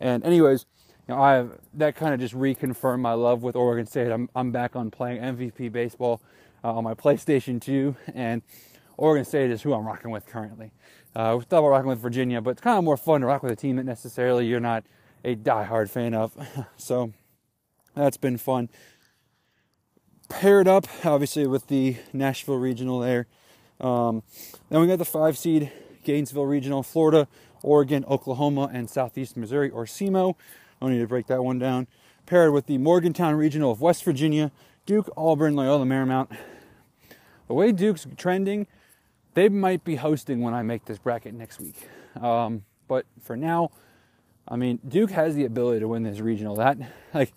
And 0.00 0.24
anyways, 0.24 0.66
you 1.08 1.14
know, 1.14 1.22
I 1.22 1.46
that 1.74 1.96
kind 1.96 2.14
of 2.14 2.20
just 2.20 2.34
reconfirmed 2.34 3.00
my 3.00 3.12
love 3.12 3.42
with 3.42 3.56
Oregon 3.56 3.86
State. 3.86 4.10
I'm 4.10 4.28
I'm 4.34 4.50
back 4.52 4.74
on 4.74 4.90
playing 4.90 5.20
MVP 5.20 5.70
baseball 5.72 6.20
uh, 6.62 6.74
on 6.74 6.84
my 6.84 6.94
PlayStation 6.94 7.60
2, 7.60 7.94
and 8.14 8.42
Oregon 8.96 9.24
State 9.24 9.50
is 9.50 9.62
who 9.62 9.72
I'm 9.72 9.86
rocking 9.86 10.10
with 10.10 10.26
currently. 10.26 10.72
Uh, 11.14 11.36
we 11.38 11.44
thought 11.44 11.58
about 11.58 11.68
rocking 11.68 11.88
with 11.88 12.00
Virginia, 12.00 12.40
but 12.40 12.50
it's 12.50 12.60
kind 12.60 12.78
of 12.78 12.84
more 12.84 12.96
fun 12.96 13.20
to 13.20 13.26
rock 13.26 13.42
with 13.42 13.52
a 13.52 13.56
team 13.56 13.76
that 13.76 13.84
necessarily 13.84 14.46
you're 14.46 14.60
not 14.60 14.84
a 15.24 15.34
die-hard 15.34 15.90
fan 15.90 16.14
of. 16.14 16.36
so 16.76 17.12
that's 17.94 18.16
been 18.16 18.38
fun. 18.38 18.68
Paired 20.28 20.68
up, 20.68 20.86
obviously, 21.04 21.46
with 21.46 21.68
the 21.68 21.96
Nashville 22.12 22.56
Regional 22.56 23.00
there. 23.00 23.26
Um, 23.80 24.22
then 24.70 24.80
we 24.80 24.86
got 24.86 24.98
the 24.98 25.04
five 25.04 25.36
seed 25.36 25.70
Gainesville 26.04 26.46
Regional, 26.46 26.82
Florida, 26.82 27.28
Oregon, 27.62 28.04
Oklahoma, 28.06 28.70
and 28.72 28.88
Southeast 28.88 29.36
Missouri, 29.36 29.70
or 29.70 29.84
SEMO. 29.86 30.36
I 30.80 30.88
need 30.90 30.98
to 30.98 31.06
break 31.06 31.26
that 31.28 31.42
one 31.42 31.58
down. 31.58 31.86
Paired 32.26 32.52
with 32.52 32.66
the 32.66 32.78
Morgantown 32.78 33.34
Regional 33.34 33.70
of 33.70 33.80
West 33.80 34.04
Virginia, 34.04 34.50
Duke, 34.86 35.10
Auburn, 35.16 35.54
Loyola 35.54 35.84
Marymount. 35.84 36.36
The 37.48 37.54
way 37.54 37.72
Duke's 37.72 38.06
trending, 38.16 38.66
they 39.34 39.48
might 39.48 39.84
be 39.84 39.96
hosting 39.96 40.40
when 40.40 40.54
I 40.54 40.62
make 40.62 40.84
this 40.84 40.98
bracket 40.98 41.34
next 41.34 41.60
week. 41.60 41.88
Um, 42.20 42.64
but 42.88 43.06
for 43.20 43.36
now, 43.36 43.70
I 44.46 44.56
mean, 44.56 44.78
Duke 44.86 45.10
has 45.10 45.34
the 45.34 45.44
ability 45.44 45.80
to 45.80 45.88
win 45.88 46.02
this 46.02 46.20
regional. 46.20 46.56
That, 46.56 46.78
like, 47.12 47.32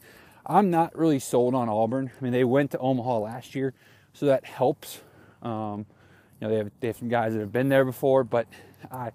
I'm 0.45 0.69
not 0.69 0.97
really 0.97 1.19
sold 1.19 1.55
on 1.55 1.69
Auburn. 1.69 2.11
I 2.17 2.23
mean, 2.23 2.33
they 2.33 2.43
went 2.43 2.71
to 2.71 2.77
Omaha 2.77 3.19
last 3.19 3.55
year, 3.55 3.73
so 4.13 4.25
that 4.27 4.45
helps. 4.45 5.01
Um, 5.41 5.85
you 6.39 6.47
know, 6.47 6.49
they 6.49 6.57
have, 6.57 6.71
they 6.79 6.87
have 6.87 6.97
some 6.97 7.09
guys 7.09 7.33
that 7.33 7.39
have 7.39 7.51
been 7.51 7.69
there 7.69 7.85
before, 7.85 8.23
but 8.23 8.47
I, 8.91 9.11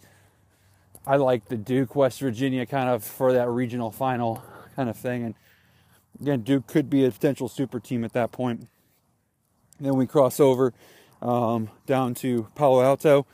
I 1.07 1.16
like 1.16 1.47
the 1.47 1.57
Duke 1.57 1.95
West 1.95 2.21
Virginia 2.21 2.66
kind 2.66 2.88
of 2.88 3.05
for 3.05 3.33
that 3.33 3.49
regional 3.49 3.90
final 3.90 4.42
kind 4.75 4.88
of 4.88 4.97
thing. 4.97 5.25
And 5.25 5.35
again, 6.21 6.40
Duke 6.40 6.66
could 6.66 6.90
be 6.90 7.05
a 7.05 7.11
potential 7.11 7.49
super 7.49 7.79
team 7.79 8.05
at 8.05 8.12
that 8.14 8.33
point. 8.33 8.68
And 9.79 9.87
then 9.87 9.97
we 9.97 10.07
cross 10.07 10.40
over 10.40 10.73
um, 11.23 11.71
down 11.87 12.15
to 12.15 12.49
Palo 12.55 12.83
Alto. 12.83 13.27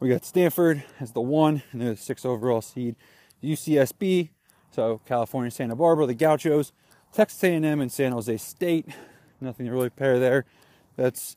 We 0.00 0.08
got 0.08 0.24
Stanford 0.24 0.82
as 0.98 1.12
the 1.12 1.20
one, 1.20 1.62
and 1.72 1.80
they're 1.80 1.90
the 1.90 1.96
six 1.96 2.24
overall 2.24 2.60
seed. 2.60 2.96
UCSB, 3.42 4.30
so 4.70 5.00
California, 5.06 5.50
Santa 5.50 5.76
Barbara, 5.76 6.06
the 6.06 6.14
Gauchos, 6.14 6.72
Texas 7.12 7.42
A&M, 7.44 7.80
and 7.80 7.90
San 7.90 8.12
Jose 8.12 8.36
State. 8.38 8.86
Nothing 9.40 9.66
to 9.66 9.72
really 9.72 9.90
pair 9.90 10.18
there. 10.18 10.44
That's 10.96 11.36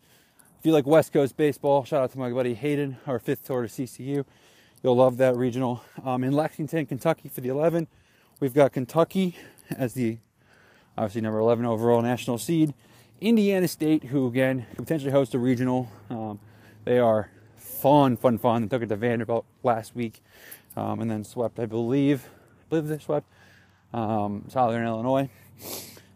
if 0.59 0.65
you 0.65 0.71
like 0.71 0.85
West 0.85 1.13
Coast 1.13 1.37
baseball. 1.37 1.85
Shout 1.85 2.01
out 2.01 2.11
to 2.11 2.19
my 2.19 2.31
buddy 2.31 2.53
Hayden, 2.53 2.97
our 3.07 3.19
fifth 3.19 3.45
tour 3.45 3.61
to 3.61 3.67
CCU. 3.67 4.25
You'll 4.81 4.95
love 4.95 5.17
that 5.17 5.37
regional. 5.37 5.83
Um, 6.03 6.23
in 6.23 6.33
Lexington, 6.33 6.85
Kentucky 6.85 7.29
for 7.29 7.39
the 7.39 7.49
11, 7.49 7.87
we've 8.41 8.53
got 8.53 8.73
Kentucky 8.73 9.37
as 9.77 9.93
the 9.93 10.17
obviously 10.97 11.21
number 11.21 11.39
11 11.39 11.65
overall 11.65 12.01
national 12.01 12.37
seed. 12.37 12.73
Indiana 13.23 13.69
State, 13.69 14.03
who 14.03 14.27
again 14.27 14.65
potentially 14.75 15.11
host 15.11 15.33
a 15.33 15.39
regional. 15.39 15.89
Um, 16.09 16.39
they 16.83 16.99
are 16.99 17.29
fun, 17.55 18.17
fun, 18.17 18.37
fun. 18.37 18.63
They 18.63 18.67
took 18.67 18.83
it 18.83 18.89
to 18.89 18.97
Vanderbilt 18.97 19.45
last 19.63 19.95
week, 19.95 20.21
um, 20.75 20.99
and 20.99 21.09
then 21.09 21.23
swept, 21.23 21.57
I 21.57 21.65
believe, 21.65 22.27
I 22.27 22.63
believe 22.69 22.87
they 22.87 22.99
swept 22.99 23.25
um, 23.93 24.43
Southern 24.49 24.85
Illinois. 24.85 25.29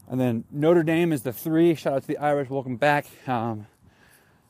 And 0.09 0.19
then 0.19 0.43
Notre 0.51 0.83
Dame 0.83 1.13
is 1.13 1.21
the 1.21 1.31
three. 1.31 1.75
Shout 1.75 1.93
out 1.93 2.01
to 2.01 2.07
the 2.09 2.17
Irish. 2.17 2.49
Welcome 2.49 2.75
back. 2.75 3.05
Um, 3.25 3.67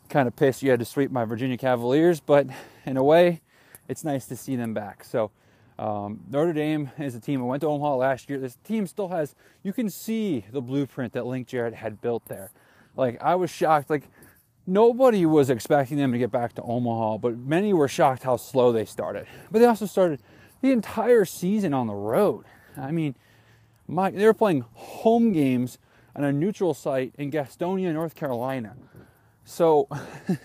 kind 0.10 0.28
of 0.28 0.36
pissed 0.36 0.63
you 0.63 0.72
had 0.72 0.80
to 0.80 0.86
sweep 0.86 1.12
my 1.12 1.26
Virginia 1.26 1.58
Cavaliers, 1.58 2.20
but 2.20 2.48
in 2.88 2.98
a 2.98 3.04
way, 3.04 3.41
it's 3.88 4.04
nice 4.04 4.26
to 4.26 4.36
see 4.36 4.56
them 4.56 4.74
back. 4.74 5.04
So 5.04 5.30
um, 5.80 6.22
Notre 6.30 6.54
Dame 6.54 6.92
is 6.98 7.16
a 7.16 7.20
team. 7.20 7.42
I 7.42 7.46
went 7.46 7.62
to 7.62 7.68
Omaha 7.68 7.96
last 7.98 8.30
year. 8.30 8.40
This 8.40 8.58
team 8.63 8.88
still 8.88 9.10
has. 9.10 9.36
You 9.63 9.74
can 9.74 9.90
see 9.90 10.46
the 10.52 10.62
blueprint 10.62 11.13
that 11.13 11.26
Link 11.26 11.48
Jarrett 11.48 11.76
had 11.76 12.02
built 12.02 12.26
there. 12.26 12.52
Like 12.96 13.22
I 13.22 13.36
was 13.36 13.50
shocked. 13.52 13.90
Like 13.90 14.10
nobody 14.66 15.26
was 15.26 15.50
expecting 15.50 15.98
them 15.98 16.12
to 16.12 16.18
get 16.18 16.32
back 16.32 16.54
to 16.54 16.62
Omaha, 16.63 17.20
but 17.20 17.38
many 17.38 17.74
were 17.74 17.88
shocked 17.88 18.24
how 18.24 18.38
slow 18.38 18.72
they 18.72 18.86
started. 18.86 19.28
But 19.52 19.60
they 19.60 19.66
also 19.66 19.86
started 19.86 20.22
the 20.62 20.72
entire 20.72 21.26
season 21.26 21.74
on 21.74 21.88
the 21.88 21.94
road. 21.94 22.46
I 22.76 22.92
mean, 22.92 23.16
My, 23.88 24.12
they 24.12 24.26
were 24.26 24.34
playing 24.34 24.66
home 24.74 25.32
games 25.32 25.78
on 26.16 26.24
a 26.24 26.34
neutral 26.34 26.74
site 26.74 27.13
in 27.18 27.32
Gastonia, 27.32 27.94
North 27.94 28.16
Carolina. 28.16 28.76
So, 29.46 29.88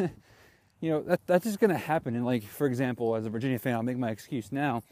you 0.81 0.91
know, 0.91 1.03
that, 1.03 1.21
that's 1.27 1.45
just 1.45 1.59
going 1.59 1.71
to 1.71 1.77
happen. 1.77 2.15
And, 2.15 2.25
like, 2.25 2.45
for 2.45 2.67
example, 2.67 3.17
as 3.17 3.27
a 3.27 3.31
Virginia 3.31 3.59
fan, 3.59 3.75
I'll 3.75 3.83
make 3.83 3.99
my 3.99 4.11
excuse 4.11 4.53
now. 4.53 4.83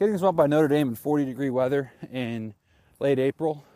Getting 0.00 0.16
swept 0.16 0.34
by 0.34 0.46
Notre 0.46 0.66
Dame 0.66 0.88
in 0.88 0.94
40 0.94 1.26
degree 1.26 1.50
weather 1.50 1.92
in 2.10 2.54
late 3.00 3.18
April, 3.18 3.66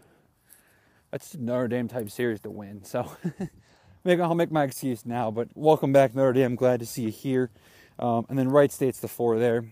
that's 1.10 1.34
Notre 1.34 1.68
Dame 1.68 1.87
type 1.87 2.08
series 2.08 2.40
to 2.40 2.50
win. 2.50 2.82
So, 2.82 3.10
I'll 4.06 4.34
make 4.34 4.50
my 4.50 4.64
excuse 4.64 5.04
now. 5.04 5.30
But 5.30 5.48
welcome 5.54 5.92
back, 5.92 6.14
Notre 6.14 6.32
Dame. 6.32 6.54
Glad 6.54 6.80
to 6.80 6.87
see 6.87 7.02
you 7.02 7.10
here. 7.10 7.50
Um, 7.98 8.24
and 8.30 8.38
then 8.38 8.48
Wright 8.48 8.72
State's 8.72 9.00
the 9.00 9.06
four 9.06 9.38
there. 9.38 9.66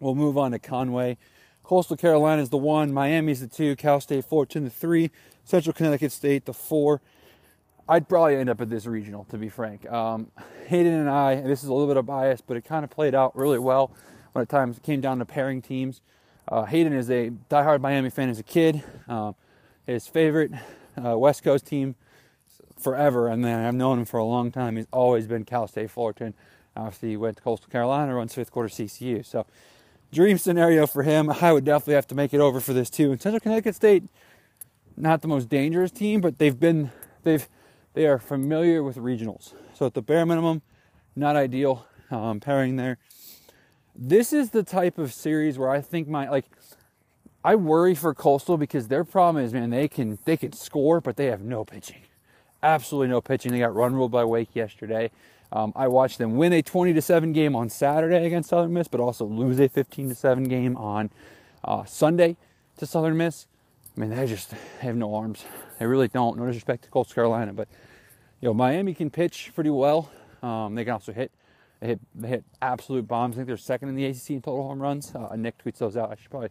We'll 0.00 0.14
move 0.14 0.36
on 0.36 0.50
to 0.50 0.58
Conway. 0.58 1.16
Coastal 1.62 1.96
Carolina 1.96 2.42
is 2.42 2.50
the 2.50 2.58
one. 2.58 2.92
Miami's 2.92 3.40
the 3.40 3.46
two. 3.46 3.74
Cal 3.74 4.02
State 4.02 4.26
Fullerton 4.26 4.64
the 4.64 4.70
three. 4.70 5.10
Central 5.44 5.72
Connecticut 5.72 6.12
State 6.12 6.44
the 6.44 6.52
four. 6.52 7.00
I'd 7.88 8.06
probably 8.06 8.36
end 8.36 8.50
up 8.50 8.60
at 8.60 8.68
this 8.68 8.84
regional, 8.84 9.24
to 9.30 9.38
be 9.38 9.48
frank. 9.48 9.90
Um, 9.90 10.30
Hayden 10.66 10.92
and 10.92 11.08
I, 11.08 11.32
and 11.32 11.46
this 11.46 11.62
is 11.62 11.70
a 11.70 11.72
little 11.72 11.88
bit 11.88 11.96
of 11.96 12.04
bias, 12.04 12.42
but 12.42 12.58
it 12.58 12.66
kind 12.66 12.84
of 12.84 12.90
played 12.90 13.14
out 13.14 13.34
really 13.34 13.58
well 13.58 13.94
when 14.34 14.42
at 14.42 14.48
times 14.48 14.76
it 14.76 14.82
came 14.82 15.00
down 15.00 15.20
to 15.20 15.24
pairing 15.24 15.62
teams. 15.62 16.02
Uh, 16.48 16.64
Hayden 16.64 16.92
is 16.92 17.08
a 17.08 17.30
diehard 17.48 17.80
Miami 17.80 18.10
fan 18.10 18.28
as 18.28 18.38
a 18.38 18.42
kid. 18.42 18.82
Uh, 19.08 19.32
his 19.86 20.08
favorite 20.08 20.50
uh, 21.02 21.16
West 21.16 21.44
Coast 21.44 21.66
team 21.66 21.94
forever, 22.78 23.28
and 23.28 23.44
then 23.44 23.64
I've 23.64 23.74
known 23.74 24.00
him 24.00 24.04
for 24.04 24.18
a 24.18 24.24
long 24.24 24.50
time. 24.50 24.76
He's 24.76 24.88
always 24.92 25.28
been 25.28 25.44
Cal 25.44 25.68
State 25.68 25.90
Fullerton. 25.90 26.34
Obviously, 26.76 27.10
he 27.10 27.16
went 27.16 27.36
to 27.36 27.42
Coastal 27.44 27.70
Carolina, 27.70 28.12
runs 28.14 28.34
fifth 28.34 28.50
quarter 28.50 28.68
CCU. 28.68 29.24
So, 29.24 29.46
dream 30.12 30.36
scenario 30.36 30.88
for 30.88 31.04
him. 31.04 31.30
I 31.40 31.52
would 31.52 31.64
definitely 31.64 31.94
have 31.94 32.08
to 32.08 32.16
make 32.16 32.34
it 32.34 32.40
over 32.40 32.58
for 32.58 32.72
this 32.72 32.90
too. 32.90 33.12
And 33.12 33.22
Central 33.22 33.40
Connecticut 33.40 33.76
State, 33.76 34.02
not 34.96 35.22
the 35.22 35.28
most 35.28 35.48
dangerous 35.48 35.92
team, 35.92 36.20
but 36.20 36.38
they've 36.38 36.58
been 36.58 36.90
they've 37.22 37.48
they 37.92 38.06
are 38.06 38.18
familiar 38.18 38.82
with 38.82 38.96
regionals. 38.96 39.54
So 39.74 39.86
at 39.86 39.94
the 39.94 40.02
bare 40.02 40.26
minimum, 40.26 40.62
not 41.14 41.36
ideal 41.36 41.86
um, 42.10 42.40
pairing 42.40 42.74
there. 42.74 42.98
This 43.96 44.32
is 44.32 44.50
the 44.50 44.64
type 44.64 44.98
of 44.98 45.12
series 45.12 45.56
where 45.56 45.70
I 45.70 45.80
think 45.80 46.08
my 46.08 46.28
like 46.28 46.46
I 47.44 47.54
worry 47.54 47.94
for 47.94 48.12
Coastal 48.12 48.56
because 48.56 48.88
their 48.88 49.04
problem 49.04 49.44
is 49.44 49.52
man 49.52 49.70
they 49.70 49.86
can 49.86 50.18
they 50.24 50.36
can 50.36 50.52
score 50.52 51.00
but 51.00 51.16
they 51.16 51.26
have 51.26 51.42
no 51.42 51.64
pitching, 51.64 52.02
absolutely 52.60 53.08
no 53.08 53.20
pitching. 53.20 53.52
They 53.52 53.60
got 53.60 53.74
run 53.74 53.94
ruled 53.94 54.10
by 54.10 54.24
Wake 54.24 54.56
yesterday. 54.56 55.12
Um, 55.52 55.72
I 55.76 55.86
watched 55.86 56.18
them 56.18 56.36
win 56.36 56.52
a 56.52 56.62
20 56.62 56.92
to 56.94 57.00
7 57.00 57.32
game 57.32 57.54
on 57.54 57.68
Saturday 57.68 58.26
against 58.26 58.48
Southern 58.48 58.72
Miss, 58.72 58.88
but 58.88 58.98
also 58.98 59.24
lose 59.24 59.60
a 59.60 59.68
15 59.68 60.08
to 60.08 60.14
7 60.16 60.44
game 60.44 60.76
on 60.76 61.10
uh, 61.62 61.84
Sunday 61.84 62.36
to 62.78 62.86
Southern 62.86 63.16
Miss. 63.16 63.46
I 63.96 64.00
mean, 64.00 64.10
they 64.10 64.26
just 64.26 64.50
have 64.80 64.96
no 64.96 65.14
arms. 65.14 65.44
They 65.78 65.86
really 65.86 66.08
don't. 66.08 66.36
No 66.36 66.46
disrespect 66.46 66.82
to 66.84 66.90
Coastal 66.90 67.14
Carolina, 67.14 67.52
but 67.52 67.68
you 68.40 68.48
know, 68.48 68.54
Miami 68.54 68.92
can 68.92 69.10
pitch 69.10 69.52
pretty 69.54 69.70
well. 69.70 70.10
Um, 70.42 70.74
they 70.74 70.82
can 70.82 70.94
also 70.94 71.12
hit. 71.12 71.30
They 71.84 71.88
hit, 71.88 72.00
they 72.14 72.28
hit 72.28 72.44
absolute 72.62 73.06
bombs. 73.06 73.34
I 73.34 73.36
think 73.36 73.46
they're 73.46 73.58
second 73.58 73.90
in 73.90 73.94
the 73.94 74.06
ACC 74.06 74.30
in 74.30 74.40
total 74.40 74.66
home 74.66 74.80
runs. 74.80 75.14
Uh, 75.14 75.36
Nick 75.36 75.62
tweets 75.62 75.76
those 75.76 75.98
out. 75.98 76.10
I 76.10 76.14
should 76.14 76.30
probably 76.30 76.48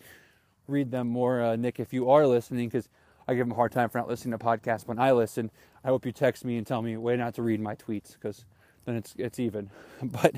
read 0.68 0.92
them 0.92 1.08
more, 1.08 1.42
uh, 1.42 1.56
Nick, 1.56 1.80
if 1.80 1.92
you 1.92 2.12
are 2.12 2.28
listening, 2.28 2.70
because 2.70 2.88
I 3.28 3.34
give 3.34 3.48
him 3.48 3.52
a 3.52 3.56
hard 3.56 3.72
time 3.72 3.90
for 3.90 3.98
not 3.98 4.08
listening 4.08 4.38
to 4.38 4.46
podcasts 4.46 4.86
when 4.86 5.00
I 5.00 5.12
listen. 5.12 5.50
I 5.84 5.88
hope 5.88 6.06
you 6.06 6.12
text 6.12 6.46
me 6.46 6.56
and 6.58 6.68
tell 6.68 6.84
me 6.84 6.96
way 6.98 7.18
not 7.18 7.34
to 7.34 7.42
read 7.42 7.60
my 7.62 7.74
tweets 7.74 8.14
because 8.14 8.46
then 8.86 8.96
it's 8.96 9.16
it's 9.18 9.40
even. 9.40 9.72
But 10.04 10.36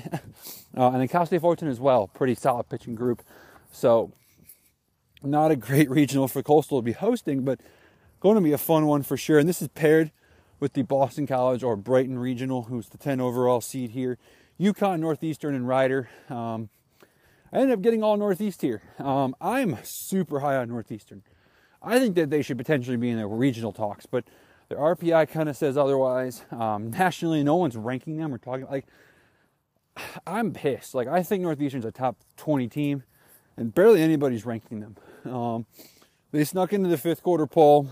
uh, 0.74 0.88
and 0.92 1.02
then 1.02 1.08
Cal 1.08 1.26
State 1.26 1.42
Fullerton 1.42 1.68
as 1.68 1.78
well, 1.78 2.06
pretty 2.06 2.34
solid 2.34 2.70
pitching 2.70 2.94
group. 2.94 3.22
So 3.70 4.12
not 5.22 5.50
a 5.50 5.56
great 5.56 5.90
regional 5.90 6.26
for 6.26 6.42
Coastal 6.42 6.78
to 6.78 6.82
be 6.82 6.92
hosting, 6.92 7.42
but 7.42 7.60
going 8.20 8.36
to 8.36 8.40
be 8.40 8.52
a 8.52 8.58
fun 8.58 8.86
one 8.86 9.02
for 9.02 9.18
sure. 9.18 9.38
And 9.38 9.46
this 9.46 9.60
is 9.60 9.68
paired 9.68 10.10
with 10.58 10.72
the 10.72 10.80
Boston 10.80 11.26
College 11.26 11.62
or 11.62 11.76
Brighton 11.76 12.18
Regional, 12.18 12.62
who's 12.62 12.88
the 12.88 12.96
10 12.96 13.20
overall 13.20 13.60
seed 13.60 13.90
here. 13.90 14.16
UConn, 14.60 15.00
Northeastern, 15.00 15.54
and 15.54 15.68
Rider. 15.68 16.08
Um, 16.28 16.70
I 17.52 17.58
ended 17.58 17.78
up 17.78 17.82
getting 17.82 18.02
all 18.02 18.16
Northeast 18.16 18.62
here. 18.62 18.82
Um, 18.98 19.36
I'm 19.40 19.78
super 19.82 20.40
high 20.40 20.56
on 20.56 20.68
Northeastern. 20.68 21.22
I 21.82 21.98
think 21.98 22.16
that 22.16 22.30
they 22.30 22.42
should 22.42 22.58
potentially 22.58 22.96
be 22.96 23.10
in 23.10 23.18
the 23.18 23.26
regional 23.26 23.72
talks, 23.72 24.06
but 24.06 24.24
their 24.68 24.78
RPI 24.78 25.30
kind 25.30 25.48
of 25.48 25.56
says 25.56 25.76
otherwise. 25.76 26.44
Um, 26.50 26.90
nationally, 26.90 27.42
no 27.44 27.56
one's 27.56 27.76
ranking 27.76 28.16
them 28.16 28.34
or 28.34 28.38
talking 28.38 28.66
like. 28.66 28.86
I'm 30.26 30.52
pissed. 30.52 30.94
Like 30.94 31.08
I 31.08 31.22
think 31.22 31.42
Northeastern's 31.42 31.84
a 31.84 31.92
top 31.92 32.16
20 32.36 32.68
team, 32.68 33.04
and 33.56 33.74
barely 33.74 34.02
anybody's 34.02 34.44
ranking 34.44 34.80
them. 34.80 34.96
Um, 35.32 35.66
they 36.32 36.44
snuck 36.44 36.72
into 36.72 36.88
the 36.88 36.98
fifth 36.98 37.22
quarter 37.22 37.46
poll 37.46 37.88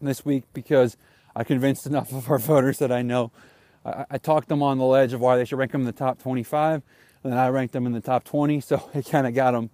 this 0.00 0.24
week 0.24 0.44
because 0.54 0.96
I 1.34 1.44
convinced 1.44 1.86
enough 1.86 2.12
of 2.12 2.30
our 2.30 2.38
voters 2.38 2.78
that 2.78 2.90
I 2.90 3.02
know. 3.02 3.30
I, 3.84 4.04
I 4.10 4.18
talked 4.18 4.48
them 4.48 4.62
on 4.62 4.78
the 4.78 4.84
ledge 4.84 5.12
of 5.12 5.20
why 5.20 5.36
they 5.36 5.44
should 5.44 5.58
rank 5.58 5.72
them 5.72 5.82
in 5.82 5.86
the 5.86 5.92
top 5.92 6.20
25, 6.20 6.82
and 7.22 7.32
then 7.32 7.38
I 7.38 7.48
ranked 7.48 7.72
them 7.72 7.86
in 7.86 7.92
the 7.92 8.00
top 8.00 8.24
20, 8.24 8.60
so 8.60 8.90
it 8.94 9.06
kind 9.06 9.26
of 9.26 9.34
got 9.34 9.52
them 9.52 9.70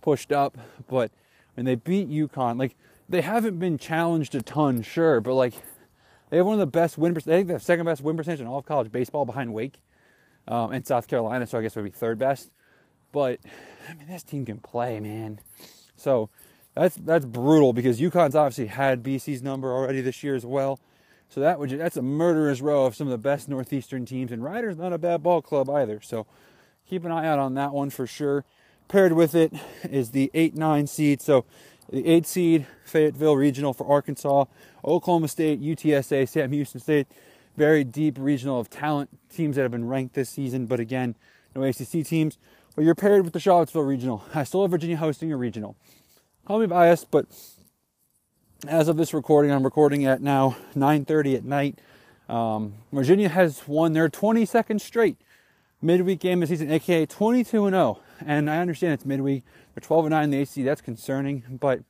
pushed 0.00 0.32
up. 0.32 0.56
But 0.88 1.10
when 1.54 1.66
they 1.66 1.74
beat 1.74 2.08
UConn, 2.08 2.58
like 2.58 2.76
they 3.08 3.20
haven't 3.20 3.58
been 3.58 3.78
challenged 3.78 4.34
a 4.34 4.42
ton, 4.42 4.82
sure, 4.82 5.20
but 5.20 5.34
like 5.34 5.54
they 6.30 6.36
have 6.36 6.46
one 6.46 6.54
of 6.54 6.60
the 6.60 6.66
best 6.66 6.98
win 6.98 7.16
they 7.24 7.38
have 7.38 7.48
the 7.48 7.60
second 7.60 7.86
best 7.86 8.02
win 8.02 8.16
percentage 8.16 8.40
in 8.40 8.46
all 8.46 8.58
of 8.58 8.66
college 8.66 8.92
baseball 8.92 9.24
behind 9.24 9.52
Wake 9.52 9.80
um, 10.46 10.72
and 10.72 10.86
South 10.86 11.08
Carolina, 11.08 11.46
so 11.46 11.58
I 11.58 11.62
guess 11.62 11.76
it 11.76 11.80
would 11.80 11.92
be 11.92 11.98
third 11.98 12.18
best. 12.18 12.50
But 13.12 13.40
I 13.88 13.94
mean, 13.94 14.08
this 14.08 14.22
team 14.22 14.44
can 14.44 14.58
play, 14.58 15.00
man. 15.00 15.40
So 15.96 16.28
that's 16.74 16.96
that's 16.96 17.24
brutal 17.24 17.72
because 17.72 18.00
UConn's 18.00 18.34
obviously 18.34 18.66
had 18.66 19.02
BC's 19.02 19.42
number 19.42 19.72
already 19.72 20.00
this 20.00 20.22
year 20.22 20.34
as 20.34 20.44
well. 20.44 20.78
So 21.28 21.40
that 21.40 21.58
would 21.58 21.70
that's 21.70 21.96
a 21.96 22.02
murderous 22.02 22.60
row 22.60 22.86
of 22.86 22.96
some 22.96 23.06
of 23.06 23.10
the 23.10 23.18
best 23.18 23.48
Northeastern 23.48 24.06
teams, 24.06 24.32
and 24.32 24.42
Rider's 24.42 24.76
not 24.76 24.92
a 24.92 24.98
bad 24.98 25.22
ball 25.22 25.42
club 25.42 25.68
either. 25.68 26.00
So 26.00 26.26
keep 26.88 27.04
an 27.04 27.12
eye 27.12 27.26
out 27.26 27.38
on 27.38 27.54
that 27.54 27.72
one 27.72 27.90
for 27.90 28.06
sure. 28.06 28.44
Paired 28.88 29.12
with 29.12 29.34
it 29.34 29.52
is 29.84 30.12
the 30.12 30.30
eight 30.32 30.54
nine 30.54 30.86
seed. 30.86 31.20
So 31.20 31.44
the 31.90 32.06
eight 32.06 32.26
seed 32.26 32.66
Fayetteville 32.84 33.36
Regional 33.36 33.74
for 33.74 33.86
Arkansas, 33.86 34.46
Oklahoma 34.84 35.28
State, 35.28 35.60
UTSA, 35.60 36.28
Sam 36.28 36.52
Houston 36.52 36.80
State. 36.80 37.06
Very 37.56 37.82
deep 37.82 38.16
regional 38.18 38.60
of 38.60 38.70
talent 38.70 39.10
teams 39.34 39.56
that 39.56 39.62
have 39.62 39.72
been 39.72 39.88
ranked 39.88 40.14
this 40.14 40.30
season, 40.30 40.66
but 40.66 40.78
again, 40.78 41.16
no 41.56 41.62
ACC 41.64 42.06
teams. 42.06 42.38
But 42.76 42.84
you're 42.84 42.94
paired 42.94 43.24
with 43.24 43.32
the 43.32 43.40
Charlottesville 43.40 43.82
Regional. 43.82 44.24
I 44.32 44.44
still 44.44 44.62
have 44.62 44.70
Virginia 44.70 44.96
hosting 44.96 45.32
a 45.32 45.36
regional. 45.36 45.76
I'll 46.46 46.60
be 46.60 46.66
biased, 46.66 47.10
but 47.10 47.26
as 48.66 48.88
of 48.88 48.96
this 48.96 49.14
recording, 49.14 49.52
I'm 49.52 49.62
recording 49.62 50.04
at 50.04 50.20
now 50.20 50.56
9:30 50.74 51.36
at 51.36 51.44
night. 51.44 51.78
Um, 52.28 52.74
Virginia 52.92 53.28
has 53.28 53.66
won 53.68 53.92
their 53.92 54.08
22nd 54.08 54.80
straight 54.80 55.16
midweek 55.80 56.18
game 56.18 56.42
of 56.42 56.48
the 56.48 56.54
season, 56.54 56.70
aka 56.70 57.06
22 57.06 57.66
and 57.66 57.74
0. 57.74 58.00
And 58.26 58.50
I 58.50 58.58
understand 58.58 58.94
it's 58.94 59.06
midweek. 59.06 59.44
They're 59.74 59.80
12 59.80 60.06
and 60.06 60.10
9 60.10 60.24
in 60.24 60.30
the 60.30 60.40
ACC. 60.42 60.64
That's 60.64 60.80
concerning, 60.80 61.44
but 61.60 61.80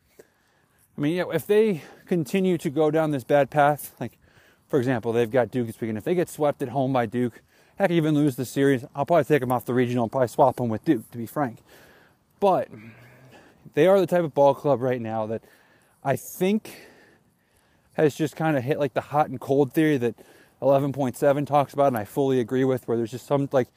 I 0.97 1.01
mean, 1.01 1.25
if 1.33 1.47
they 1.47 1.83
continue 2.07 2.59
to 2.59 2.71
go 2.71 2.91
down 2.91 3.13
this 3.13 3.25
bad 3.25 3.51
path, 3.51 3.95
like 3.99 4.19
for 4.69 4.79
example, 4.79 5.13
they've 5.13 5.31
got 5.31 5.51
Duke 5.51 5.69
this 5.69 5.81
weekend. 5.81 5.97
If 5.97 6.05
they 6.05 6.15
get 6.15 6.29
swept 6.29 6.61
at 6.61 6.69
home 6.69 6.93
by 6.93 7.07
Duke, 7.07 7.41
heck, 7.79 7.91
even 7.91 8.15
lose 8.15 8.37
the 8.37 8.45
series, 8.45 8.85
I'll 8.95 9.07
probably 9.07 9.25
take 9.25 9.41
them 9.41 9.53
off 9.53 9.65
the 9.65 9.73
regional 9.73 10.05
and 10.05 10.13
probably 10.13 10.29
swap 10.29 10.57
them 10.57 10.69
with 10.69 10.85
Duke, 10.85 11.11
to 11.13 11.19
be 11.19 11.27
frank. 11.27 11.61
But 12.41 12.69
they 13.73 13.87
are 13.87 13.99
the 13.99 14.07
type 14.07 14.25
of 14.25 14.35
ball 14.35 14.55
club 14.55 14.83
right 14.83 15.01
now 15.01 15.25
that 15.27 15.43
I 16.09 16.17
think 16.17 16.75
has 17.93 18.15
just 18.15 18.35
kind 18.35 18.57
of 18.57 18.65
hit 18.65 18.79
like 18.79 18.95
the 18.95 19.03
hot 19.03 19.29
and 19.29 19.39
cold 19.39 19.75
theory 19.75 19.99
that 19.99 20.15
11.7 20.63 21.47
talks 21.47 21.75
about, 21.75 21.89
and 21.89 21.99
I 21.99 22.07
fully 22.07 22.41
agree 22.41 22.65
with, 22.65 22.89
where 22.89 22.97
there's 22.97 23.11
just 23.11 23.27
some 23.27 23.47
like 23.53 23.69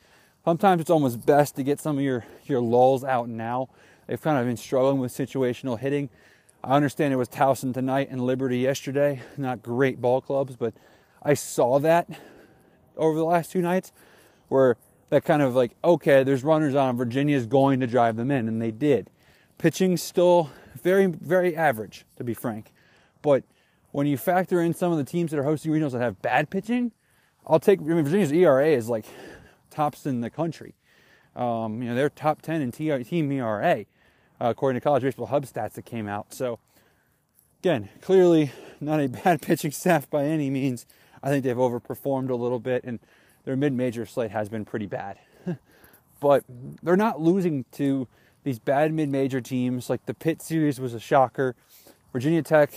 sometimes 0.46 0.80
it's 0.80 0.89
almost 0.89 1.26
best 1.26 1.58
to 1.58 1.63
get 1.63 1.82
some 1.82 1.98
of 1.98 2.04
your 2.06 2.24
your 2.46 2.62
lulls 2.62 3.04
out 3.04 3.28
now. 3.28 3.67
They've 4.08 4.22
kind 4.22 4.38
of 4.38 4.46
been 4.46 4.56
struggling 4.56 5.00
with 5.00 5.12
situational 5.12 5.78
hitting. 5.78 6.08
I 6.63 6.78
understand 6.78 7.13
it 7.13 7.17
was 7.17 7.28
Towson 7.28 7.74
tonight 7.74 8.08
and 8.10 8.22
Liberty 8.22 8.60
yesterday, 8.60 9.22
not 9.36 9.62
great 9.62 10.00
ball 10.00 10.22
clubs, 10.22 10.56
but 10.56 10.74
I 11.22 11.34
saw 11.34 11.80
that 11.80 12.10
over 12.96 13.17
the 13.17 13.26
last 13.26 13.52
two 13.52 13.62
nights 13.62 13.91
where 14.48 14.78
that 15.10 15.26
kind 15.26 15.41
of 15.41 15.54
like, 15.54 15.72
okay, 15.84 16.24
there's 16.24 16.46
runners 16.46 16.76
on, 16.76 16.96
Virginia's 16.96 17.46
going 17.46 17.82
to 17.82 17.88
drive 17.88 18.15
them 18.15 18.32
in, 18.32 18.48
and 18.48 18.62
they 18.62 18.72
did. 18.72 19.10
Pitching 19.58 19.98
still 19.98 20.50
very, 20.81 21.07
very 21.07 21.55
average, 21.55 22.05
to 22.17 22.23
be 22.23 22.34
frank. 22.34 22.71
But 23.21 23.43
when 23.91 24.07
you 24.07 24.17
factor 24.17 24.62
in 24.62 24.73
some 24.73 24.91
of 24.91 24.97
the 24.97 25.03
teams 25.03 25.31
that 25.31 25.39
are 25.39 25.43
hosting 25.43 25.71
regionals 25.71 25.91
that 25.91 26.01
have 26.01 26.21
bad 26.21 26.49
pitching, 26.49 26.91
I'll 27.45 27.60
take. 27.60 27.79
I 27.79 27.84
mean, 27.84 28.03
Virginia's 28.03 28.31
ERA 28.31 28.67
is 28.67 28.89
like 28.89 29.05
tops 29.69 30.05
in 30.05 30.21
the 30.21 30.29
country. 30.29 30.75
Um, 31.36 31.81
you 31.81 31.89
know, 31.89 31.95
they're 31.95 32.10
top 32.10 32.41
10 32.41 32.62
in 32.62 32.71
team 32.71 33.31
ERA, 33.31 33.79
uh, 33.79 33.84
according 34.39 34.79
to 34.79 34.84
College 34.84 35.03
Baseball 35.03 35.27
Hub 35.27 35.45
stats 35.45 35.73
that 35.73 35.86
came 35.86 36.07
out. 36.07 36.34
So, 36.34 36.60
again, 37.62 37.89
clearly 38.01 38.51
not 38.79 38.99
a 38.99 39.07
bad 39.23 39.41
pitching 39.41 39.71
staff 39.71 40.10
by 40.10 40.25
any 40.25 40.49
means. 40.49 40.86
I 41.23 41.29
think 41.29 41.43
they've 41.43 41.55
overperformed 41.55 42.29
a 42.29 42.36
little 42.36 42.60
bit, 42.60 42.84
and 42.84 42.99
their 43.45 43.55
mid-major 43.55 44.05
slate 44.05 44.31
has 44.31 44.49
been 44.49 44.65
pretty 44.65 44.88
bad. 44.88 45.19
but 46.19 46.43
they're 46.84 46.97
not 46.97 47.21
losing 47.21 47.65
to 47.73 48.07
these 48.43 48.60
bad 48.60 48.93
mid-major 48.93 49.41
teams. 49.41 49.89
Like 49.89 50.06
the 50.06 50.13
Pitt 50.13 50.41
series 50.41 50.80
was 50.80 50.93
a 50.93 50.99
shocker. 50.99 51.56
Virginia 52.12 52.41
Tech, 52.41 52.71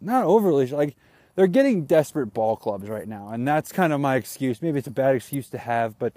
not 0.00 0.24
overly 0.24 0.66
like 0.68 0.96
they're 1.34 1.46
getting 1.46 1.84
desperate 1.84 2.34
ball 2.34 2.56
clubs 2.56 2.88
right 2.88 3.06
now, 3.06 3.28
and 3.28 3.46
that's 3.46 3.70
kind 3.70 3.92
of 3.92 4.00
my 4.00 4.16
excuse. 4.16 4.60
Maybe 4.60 4.78
it's 4.78 4.88
a 4.88 4.92
bad 4.92 5.14
excuse 5.14 5.48
to 5.50 5.58
have, 5.58 5.98
but 5.98 6.14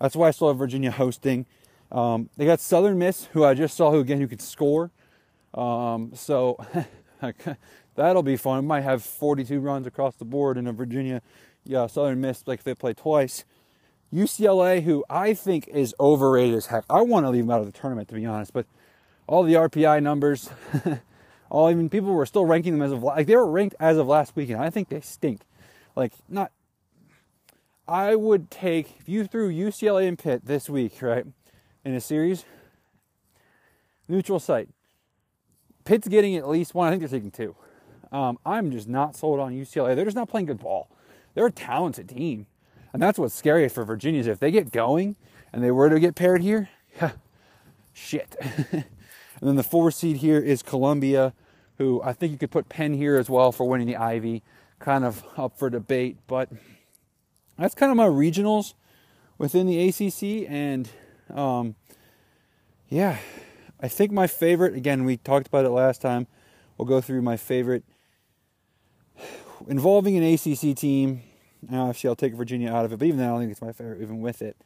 that's 0.00 0.16
why 0.16 0.28
I 0.28 0.30
still 0.30 0.48
have 0.48 0.58
Virginia 0.58 0.90
hosting. 0.90 1.46
Um, 1.92 2.28
they 2.36 2.44
got 2.44 2.60
Southern 2.60 2.98
Miss, 2.98 3.26
who 3.26 3.44
I 3.44 3.54
just 3.54 3.76
saw, 3.76 3.90
who 3.90 4.00
again 4.00 4.20
who 4.20 4.26
can 4.26 4.38
score. 4.38 4.90
Um, 5.52 6.12
so 6.14 6.58
that'll 7.94 8.22
be 8.22 8.36
fun. 8.36 8.66
Might 8.66 8.80
have 8.80 9.02
42 9.02 9.60
runs 9.60 9.86
across 9.86 10.16
the 10.16 10.24
board 10.24 10.56
in 10.58 10.66
a 10.66 10.72
Virginia, 10.72 11.22
yeah, 11.64 11.86
Southern 11.86 12.20
Miss 12.20 12.42
like 12.46 12.60
if 12.60 12.64
they 12.64 12.74
play 12.74 12.94
twice. 12.94 13.44
UCLA, 14.12 14.82
who 14.82 15.04
I 15.10 15.34
think 15.34 15.68
is 15.68 15.94
overrated 15.98 16.54
as 16.54 16.66
heck. 16.66 16.84
I 16.88 17.02
want 17.02 17.26
to 17.26 17.30
leave 17.30 17.44
them 17.44 17.50
out 17.50 17.60
of 17.60 17.66
the 17.66 17.78
tournament 17.78 18.08
to 18.08 18.14
be 18.14 18.26
honest, 18.26 18.52
but 18.52 18.66
all 19.26 19.42
the 19.42 19.54
RPI 19.54 20.02
numbers, 20.02 20.50
all 21.50 21.70
even 21.70 21.88
people 21.88 22.12
were 22.12 22.26
still 22.26 22.44
ranking 22.44 22.72
them 22.72 22.82
as 22.82 22.92
of 22.92 23.02
like 23.02 23.26
they 23.26 23.36
were 23.36 23.50
ranked 23.50 23.76
as 23.80 23.96
of 23.96 24.06
last 24.06 24.36
weekend. 24.36 24.60
I 24.60 24.70
think 24.70 24.88
they 24.88 25.00
stink. 25.00 25.40
Like 25.96 26.12
not. 26.28 26.52
I 27.86 28.14
would 28.14 28.50
take 28.50 28.96
if 28.98 29.08
you 29.08 29.26
threw 29.26 29.52
UCLA 29.52 30.08
and 30.08 30.18
Pitt 30.18 30.46
this 30.46 30.70
week, 30.70 31.02
right, 31.02 31.26
in 31.84 31.94
a 31.94 32.00
series. 32.00 32.44
Neutral 34.08 34.38
site. 34.38 34.68
Pitt's 35.84 36.08
getting 36.08 36.36
at 36.36 36.48
least 36.48 36.74
one. 36.74 36.88
I 36.88 36.90
think 36.90 37.00
they're 37.00 37.18
taking 37.18 37.30
two. 37.30 37.54
Um, 38.10 38.38
I'm 38.44 38.70
just 38.70 38.88
not 38.88 39.16
sold 39.16 39.40
on 39.40 39.52
UCLA. 39.52 39.96
They're 39.96 40.04
just 40.04 40.16
not 40.16 40.28
playing 40.28 40.46
good 40.46 40.60
ball. 40.60 40.88
They're 41.34 41.46
a 41.46 41.52
talented 41.52 42.08
team. 42.08 42.46
And 42.94 43.02
that's 43.02 43.18
what's 43.18 43.34
scary 43.34 43.68
for 43.68 43.84
Virginia 43.84 44.20
is 44.20 44.28
if 44.28 44.38
they 44.38 44.52
get 44.52 44.70
going 44.70 45.16
and 45.52 45.64
they 45.64 45.72
were 45.72 45.90
to 45.90 45.98
get 45.98 46.14
paired 46.14 46.42
here, 46.42 46.68
shit. 47.92 48.36
and 48.72 48.84
then 49.42 49.56
the 49.56 49.64
four 49.64 49.90
seed 49.90 50.18
here 50.18 50.38
is 50.38 50.62
Columbia, 50.62 51.34
who 51.78 52.00
I 52.04 52.12
think 52.12 52.30
you 52.30 52.38
could 52.38 52.52
put 52.52 52.68
Penn 52.68 52.94
here 52.94 53.16
as 53.16 53.28
well 53.28 53.50
for 53.50 53.68
winning 53.68 53.88
the 53.88 53.96
Ivy. 53.96 54.44
Kind 54.78 55.04
of 55.04 55.24
up 55.36 55.58
for 55.58 55.68
debate, 55.68 56.18
but 56.28 56.48
that's 57.58 57.74
kind 57.74 57.90
of 57.90 57.96
my 57.96 58.06
regionals 58.06 58.74
within 59.38 59.66
the 59.66 59.88
ACC. 59.88 60.48
And 60.48 60.88
um, 61.34 61.74
yeah, 62.88 63.18
I 63.80 63.88
think 63.88 64.12
my 64.12 64.28
favorite, 64.28 64.76
again, 64.76 65.04
we 65.04 65.16
talked 65.16 65.48
about 65.48 65.64
it 65.64 65.70
last 65.70 66.00
time. 66.00 66.28
We'll 66.78 66.86
go 66.86 67.00
through 67.00 67.22
my 67.22 67.36
favorite 67.36 67.82
involving 69.66 70.16
an 70.16 70.22
ACC 70.22 70.76
team. 70.76 71.22
Now, 71.70 71.86
obviously, 71.86 72.08
I'll 72.08 72.16
take 72.16 72.34
Virginia 72.34 72.70
out 72.70 72.84
of 72.84 72.92
it, 72.92 72.98
but 72.98 73.06
even 73.06 73.18
then, 73.18 73.28
I 73.28 73.32
don't 73.32 73.40
think 73.40 73.52
it's 73.52 73.62
my 73.62 73.72
favorite, 73.72 74.02
even 74.02 74.20
with 74.20 74.42
it. 74.42 74.56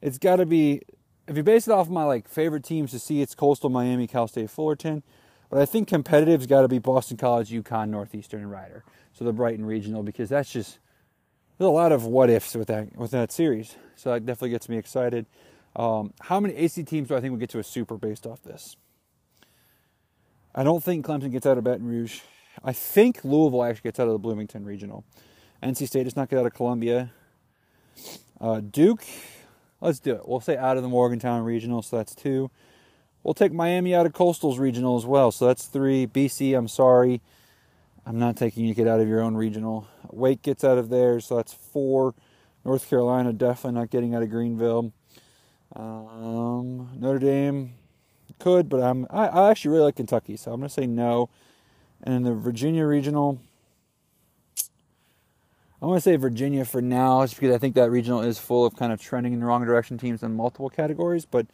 It's 0.00 0.18
got 0.18 0.36
to 0.36 0.46
be, 0.46 0.82
if 1.28 1.36
you 1.36 1.42
base 1.42 1.68
it 1.68 1.72
off 1.72 1.86
of 1.86 1.92
my 1.92 2.04
like 2.04 2.28
favorite 2.28 2.64
teams 2.64 2.90
to 2.90 2.98
see, 2.98 3.22
it's 3.22 3.34
Coastal 3.34 3.70
Miami, 3.70 4.06
Cal 4.06 4.28
State, 4.28 4.50
Fullerton. 4.50 5.02
But 5.50 5.60
I 5.60 5.66
think 5.66 5.88
competitive's 5.88 6.46
got 6.46 6.62
to 6.62 6.68
be 6.68 6.78
Boston 6.78 7.18
College, 7.18 7.50
UConn, 7.50 7.90
Northeastern, 7.90 8.40
and 8.40 8.50
Rider. 8.50 8.84
So 9.12 9.24
the 9.24 9.32
Brighton 9.32 9.66
Regional, 9.66 10.02
because 10.02 10.30
that's 10.30 10.50
just 10.50 10.78
there's 11.58 11.68
a 11.68 11.70
lot 11.70 11.92
of 11.92 12.06
what 12.06 12.30
ifs 12.30 12.54
with 12.54 12.68
that 12.68 12.96
with 12.96 13.10
that 13.10 13.30
series. 13.30 13.76
So 13.94 14.12
that 14.12 14.24
definitely 14.24 14.50
gets 14.50 14.68
me 14.68 14.78
excited. 14.78 15.26
Um, 15.76 16.12
how 16.20 16.40
many 16.40 16.54
AC 16.54 16.82
teams 16.84 17.08
do 17.08 17.16
I 17.16 17.20
think 17.20 17.32
will 17.32 17.38
get 17.38 17.50
to 17.50 17.58
a 17.58 17.64
super 17.64 17.96
based 17.96 18.26
off 18.26 18.42
this? 18.42 18.76
I 20.54 20.64
don't 20.64 20.82
think 20.82 21.06
Clemson 21.06 21.30
gets 21.30 21.46
out 21.46 21.58
of 21.58 21.64
Baton 21.64 21.86
Rouge. 21.86 22.20
I 22.64 22.72
think 22.72 23.24
Louisville 23.24 23.64
actually 23.64 23.88
gets 23.88 24.00
out 24.00 24.06
of 24.06 24.12
the 24.12 24.18
Bloomington 24.18 24.64
Regional. 24.64 25.04
NC 25.62 25.86
State 25.86 26.04
does 26.04 26.16
not 26.16 26.28
get 26.28 26.38
out 26.38 26.46
of 26.46 26.54
Columbia. 26.54 27.12
Uh, 28.40 28.60
Duke, 28.60 29.04
let's 29.80 30.00
do 30.00 30.14
it. 30.14 30.26
We'll 30.26 30.40
say 30.40 30.56
out 30.56 30.76
of 30.76 30.82
the 30.82 30.88
Morgantown 30.88 31.44
Regional, 31.44 31.82
so 31.82 31.96
that's 31.96 32.14
two. 32.14 32.50
We'll 33.22 33.34
take 33.34 33.52
Miami 33.52 33.94
out 33.94 34.04
of 34.04 34.12
Coastal's 34.12 34.58
Regional 34.58 34.96
as 34.96 35.06
well, 35.06 35.30
so 35.30 35.46
that's 35.46 35.66
three. 35.66 36.06
BC, 36.06 36.58
I'm 36.58 36.66
sorry. 36.66 37.20
I'm 38.04 38.18
not 38.18 38.36
taking 38.36 38.64
you 38.64 38.74
get 38.74 38.88
out 38.88 38.98
of 38.98 39.06
your 39.06 39.20
own 39.20 39.36
regional. 39.36 39.86
Wake 40.10 40.42
gets 40.42 40.64
out 40.64 40.76
of 40.76 40.88
there, 40.88 41.20
so 41.20 41.36
that's 41.36 41.52
four. 41.52 42.14
North 42.64 42.88
Carolina 42.88 43.32
definitely 43.32 43.78
not 43.78 43.90
getting 43.90 44.14
out 44.14 44.24
of 44.24 44.30
Greenville. 44.30 44.92
Um, 45.76 46.90
Notre 46.98 47.20
Dame 47.20 47.74
could, 48.40 48.68
but 48.68 48.82
I'm 48.82 49.06
I, 49.08 49.28
I 49.28 49.50
actually 49.50 49.70
really 49.70 49.84
like 49.84 49.96
Kentucky, 49.96 50.36
so 50.36 50.52
I'm 50.52 50.60
gonna 50.60 50.68
say 50.68 50.86
no. 50.86 51.30
And 52.02 52.14
in 52.14 52.22
the 52.24 52.34
Virginia 52.34 52.84
regional, 52.84 53.40
I'm 55.82 55.88
gonna 55.88 56.00
say 56.00 56.14
Virginia 56.14 56.64
for 56.64 56.80
now, 56.80 57.24
just 57.24 57.34
because 57.34 57.52
I 57.52 57.58
think 57.58 57.74
that 57.74 57.90
regional 57.90 58.20
is 58.20 58.38
full 58.38 58.64
of 58.64 58.76
kind 58.76 58.92
of 58.92 59.00
trending 59.00 59.32
in 59.32 59.40
the 59.40 59.46
wrong 59.46 59.64
direction 59.64 59.98
teams 59.98 60.22
in 60.22 60.32
multiple 60.36 60.70
categories, 60.70 61.26
but 61.26 61.48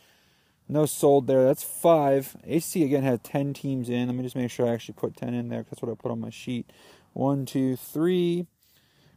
no 0.69 0.85
sold 0.85 1.27
there. 1.27 1.45
That's 1.45 1.65
five. 1.65 2.37
AC 2.45 2.85
again 2.85 3.05
had 3.05 3.25
ten 3.25 3.55
teams 3.55 3.89
in. 3.89 4.07
Let 4.07 4.15
me 4.15 4.23
just 4.23 4.37
make 4.37 4.51
sure 4.51 4.67
I 4.67 4.75
actually 4.75 4.97
put 4.99 5.17
ten 5.17 5.33
in 5.33 5.49
there. 5.49 5.61
Because 5.61 5.71
that's 5.79 5.83
what 5.83 5.93
I 5.93 5.95
put 5.95 6.13
on 6.13 6.21
my 6.21 6.29
sheet. 6.29 6.71
One, 7.15 7.47
two, 7.47 7.75
three. 7.77 8.47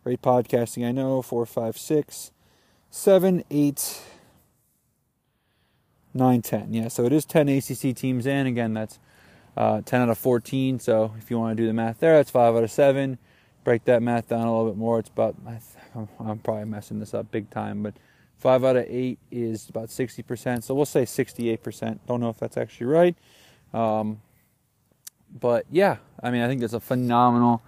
Great 0.05 0.21
podcasting, 0.21 0.87
I 0.87 0.93
know. 0.93 1.21
Four, 1.21 1.45
five, 1.45 1.77
six, 1.77 2.31
seven, 2.89 3.43
eight, 3.51 4.01
9, 6.13 6.41
10. 6.41 6.73
Yeah, 6.73 6.87
so 6.87 7.05
it 7.05 7.13
is 7.13 7.25
10 7.25 7.49
ACC 7.49 7.95
teams 7.95 8.25
in. 8.25 8.47
Again, 8.47 8.73
that's 8.73 8.97
uh, 9.55 9.81
10 9.81 10.01
out 10.01 10.09
of 10.09 10.17
14. 10.17 10.79
So 10.79 11.13
if 11.17 11.29
you 11.29 11.37
want 11.37 11.55
to 11.55 11.61
do 11.61 11.67
the 11.67 11.73
math 11.73 11.99
there, 11.99 12.15
that's 12.15 12.31
5 12.31 12.55
out 12.55 12.63
of 12.63 12.71
7. 12.71 13.17
Break 13.63 13.85
that 13.85 14.01
math 14.01 14.29
down 14.29 14.47
a 14.47 14.51
little 14.51 14.71
bit 14.71 14.77
more. 14.77 14.99
It's 14.99 15.09
about, 15.09 15.35
I'm 16.19 16.39
probably 16.39 16.65
messing 16.65 16.99
this 16.99 17.13
up 17.13 17.31
big 17.31 17.49
time, 17.49 17.83
but 17.83 17.93
5 18.37 18.63
out 18.63 18.75
of 18.75 18.85
8 18.87 19.19
is 19.29 19.69
about 19.69 19.89
60%. 19.89 20.63
So 20.63 20.73
we'll 20.73 20.85
say 20.85 21.03
68%. 21.03 21.99
Don't 22.07 22.19
know 22.19 22.29
if 22.29 22.37
that's 22.37 22.57
actually 22.57 22.87
right. 22.87 23.15
Um, 23.73 24.21
but 25.39 25.65
yeah, 25.69 25.97
I 26.21 26.31
mean, 26.31 26.41
I 26.41 26.47
think 26.47 26.59
there's 26.59 26.73
a 26.73 26.79
phenomenal, 26.79 27.61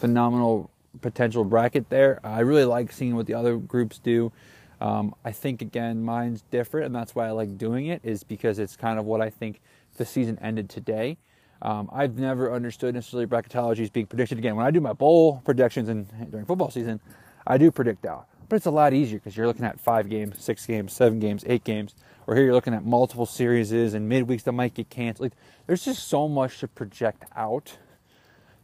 phenomenal 0.00 0.70
potential 1.00 1.44
bracket 1.44 1.88
there. 1.90 2.20
I 2.24 2.40
really 2.40 2.64
like 2.64 2.92
seeing 2.92 3.16
what 3.16 3.26
the 3.26 3.34
other 3.34 3.56
groups 3.56 3.98
do. 3.98 4.32
Um, 4.80 5.14
I 5.24 5.32
think 5.32 5.62
again, 5.62 6.02
mine's 6.02 6.42
different, 6.50 6.86
and 6.86 6.94
that's 6.94 7.14
why 7.14 7.26
I 7.28 7.30
like 7.30 7.56
doing 7.56 7.86
it. 7.86 8.00
Is 8.04 8.24
because 8.24 8.58
it's 8.58 8.76
kind 8.76 8.98
of 8.98 9.06
what 9.06 9.20
I 9.20 9.30
think 9.30 9.60
the 9.96 10.04
season 10.04 10.38
ended 10.42 10.68
today. 10.68 11.16
Um, 11.62 11.88
I've 11.92 12.18
never 12.18 12.52
understood 12.52 12.94
necessarily 12.94 13.26
bracketology 13.26 13.80
as 13.80 13.90
being 13.90 14.06
predicted. 14.06 14.38
Again, 14.38 14.56
when 14.56 14.66
I 14.66 14.70
do 14.70 14.80
my 14.80 14.92
bowl 14.92 15.40
predictions 15.44 15.88
and 15.88 16.06
during 16.30 16.46
football 16.46 16.70
season, 16.70 17.00
I 17.46 17.58
do 17.58 17.70
predict 17.70 18.04
out, 18.04 18.26
but 18.48 18.56
it's 18.56 18.66
a 18.66 18.70
lot 18.70 18.92
easier 18.92 19.18
because 19.18 19.36
you're 19.36 19.46
looking 19.46 19.64
at 19.64 19.80
five 19.80 20.08
games, 20.08 20.42
six 20.42 20.66
games, 20.66 20.92
seven 20.92 21.18
games, 21.18 21.44
eight 21.46 21.64
games. 21.64 21.94
Or 22.26 22.34
here 22.34 22.44
you're 22.44 22.54
looking 22.54 22.74
at 22.74 22.84
multiple 22.84 23.24
series 23.24 23.70
and 23.72 24.10
midweeks 24.10 24.42
that 24.42 24.52
might 24.52 24.74
get 24.74 24.90
canceled. 24.90 25.32
There's 25.66 25.84
just 25.84 26.08
so 26.08 26.28
much 26.28 26.58
to 26.58 26.68
project 26.68 27.24
out 27.36 27.78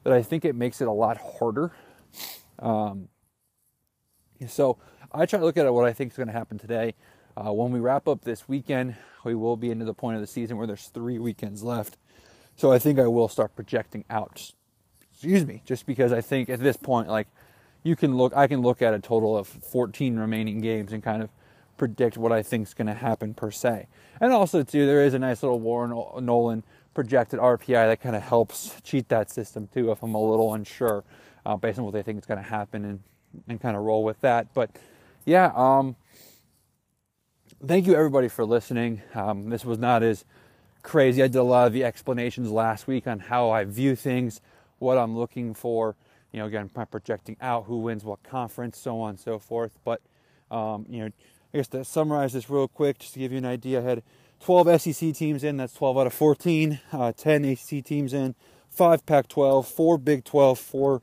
that 0.02 0.12
I 0.12 0.22
think 0.22 0.44
it 0.44 0.56
makes 0.56 0.80
it 0.80 0.88
a 0.88 0.92
lot 0.92 1.16
harder. 1.38 1.72
Um, 2.58 3.08
so 4.48 4.78
I 5.12 5.26
try 5.26 5.38
to 5.38 5.44
look 5.44 5.56
at 5.56 5.72
what 5.72 5.84
I 5.84 5.92
think 5.92 6.10
is 6.10 6.16
going 6.16 6.26
to 6.26 6.32
happen 6.32 6.58
today. 6.58 6.94
Uh, 7.36 7.52
when 7.52 7.70
we 7.70 7.78
wrap 7.80 8.08
up 8.08 8.22
this 8.22 8.48
weekend, 8.48 8.96
we 9.24 9.34
will 9.34 9.56
be 9.56 9.70
into 9.70 9.84
the 9.84 9.94
point 9.94 10.16
of 10.16 10.20
the 10.20 10.26
season 10.26 10.56
where 10.56 10.66
there's 10.66 10.88
three 10.88 11.18
weekends 11.18 11.62
left. 11.62 11.96
So 12.62 12.70
I 12.70 12.78
think 12.78 13.00
I 13.00 13.08
will 13.08 13.26
start 13.26 13.56
projecting 13.56 14.04
out. 14.08 14.52
Excuse 15.12 15.44
me, 15.44 15.62
just 15.64 15.84
because 15.84 16.12
I 16.12 16.20
think 16.20 16.48
at 16.48 16.60
this 16.60 16.76
point, 16.76 17.08
like 17.08 17.26
you 17.82 17.96
can 17.96 18.16
look, 18.16 18.36
I 18.36 18.46
can 18.46 18.60
look 18.60 18.80
at 18.80 18.94
a 18.94 19.00
total 19.00 19.36
of 19.36 19.48
14 19.48 20.16
remaining 20.16 20.60
games 20.60 20.92
and 20.92 21.02
kind 21.02 21.24
of 21.24 21.30
predict 21.76 22.16
what 22.16 22.30
I 22.30 22.40
think 22.40 22.68
is 22.68 22.72
going 22.72 22.86
to 22.86 22.94
happen 22.94 23.34
per 23.34 23.50
se. 23.50 23.88
And 24.20 24.32
also, 24.32 24.62
too, 24.62 24.86
there 24.86 25.04
is 25.04 25.12
a 25.12 25.18
nice 25.18 25.42
little 25.42 25.58
Warren 25.58 25.90
Nolan 26.24 26.62
projected 26.94 27.40
RPI 27.40 27.88
that 27.88 28.00
kind 28.00 28.14
of 28.14 28.22
helps 28.22 28.80
cheat 28.84 29.08
that 29.08 29.28
system 29.28 29.66
too 29.74 29.90
if 29.90 30.00
I'm 30.00 30.14
a 30.14 30.22
little 30.22 30.54
unsure 30.54 31.02
uh, 31.44 31.56
based 31.56 31.80
on 31.80 31.84
what 31.84 31.94
they 31.94 32.02
think 32.04 32.20
is 32.20 32.26
going 32.26 32.40
to 32.40 32.48
happen 32.48 32.84
and 32.84 33.00
and 33.48 33.60
kind 33.60 33.76
of 33.76 33.82
roll 33.82 34.04
with 34.04 34.20
that. 34.20 34.54
But 34.54 34.70
yeah, 35.24 35.50
um, 35.56 35.96
thank 37.66 37.88
you 37.88 37.96
everybody 37.96 38.28
for 38.28 38.44
listening. 38.44 39.02
Um, 39.16 39.50
this 39.50 39.64
was 39.64 39.80
not 39.80 40.04
as 40.04 40.24
crazy. 40.82 41.22
I 41.22 41.26
did 41.26 41.38
a 41.38 41.42
lot 41.42 41.66
of 41.66 41.72
the 41.72 41.84
explanations 41.84 42.50
last 42.50 42.86
week 42.86 43.06
on 43.06 43.18
how 43.18 43.50
I 43.50 43.64
view 43.64 43.96
things, 43.96 44.40
what 44.78 44.98
I'm 44.98 45.16
looking 45.16 45.54
for. 45.54 45.96
You 46.32 46.40
know, 46.40 46.46
again, 46.46 46.68
projecting 46.68 47.36
out 47.40 47.64
who 47.64 47.78
wins 47.78 48.04
what 48.04 48.22
conference, 48.22 48.78
so 48.78 49.00
on 49.00 49.10
and 49.10 49.20
so 49.20 49.38
forth. 49.38 49.78
But 49.84 50.00
um, 50.50 50.86
you 50.88 51.00
know, 51.00 51.10
I 51.52 51.58
guess 51.58 51.68
to 51.68 51.84
summarize 51.84 52.32
this 52.32 52.48
real 52.48 52.68
quick, 52.68 52.98
just 52.98 53.14
to 53.14 53.20
give 53.20 53.32
you 53.32 53.38
an 53.38 53.44
idea, 53.44 53.80
I 53.80 53.82
had 53.82 54.02
12 54.40 54.80
SEC 54.80 55.14
teams 55.14 55.44
in. 55.44 55.58
That's 55.58 55.74
12 55.74 55.98
out 55.98 56.06
of 56.06 56.14
14. 56.14 56.80
Uh, 56.92 57.12
10 57.12 57.44
ACC 57.44 57.84
teams 57.84 58.12
in. 58.12 58.34
Five 58.70 59.04
Pac-12, 59.04 59.66
four 59.66 59.98
Big 59.98 60.24
12, 60.24 60.58
four 60.58 61.02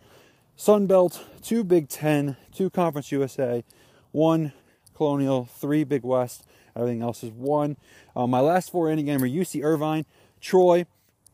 Sun 0.55 0.87
Belt, 0.87 1.23
two 1.41 1.63
Big 1.63 1.87
10, 1.87 2.35
2 2.53 2.69
Conference 2.71 3.11
USA, 3.11 3.63
one 4.11 4.51
Colonial, 4.95 5.45
three 5.45 5.83
Big 5.83 6.03
West. 6.03 6.43
Everything 6.79 7.01
else 7.01 7.23
is 7.23 7.31
one. 7.31 7.77
Uh, 8.15 8.27
my 8.27 8.39
last 8.39 8.71
four 8.71 8.89
in-game 8.89 9.21
were 9.21 9.27
UC 9.27 9.63
Irvine, 9.63 10.05
Troy, 10.41 10.85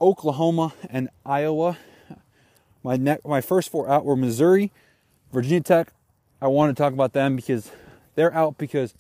Oklahoma, 0.02 0.74
and 0.90 1.10
Iowa. 1.26 1.78
My 2.84 2.98
ne- 2.98 3.20
my 3.26 3.42
first 3.42 3.70
four 3.70 3.90
out 3.90 4.06
were 4.06 4.16
Missouri, 4.16 4.72
Virginia 5.32 5.62
Tech. 5.62 5.94
I 6.42 6.48
want 6.48 6.76
to 6.76 6.82
talk 6.82 6.94
about 6.94 7.14
them 7.14 7.36
because 7.36 7.72
they're 8.16 8.34
out 8.34 8.58
because 8.58 8.94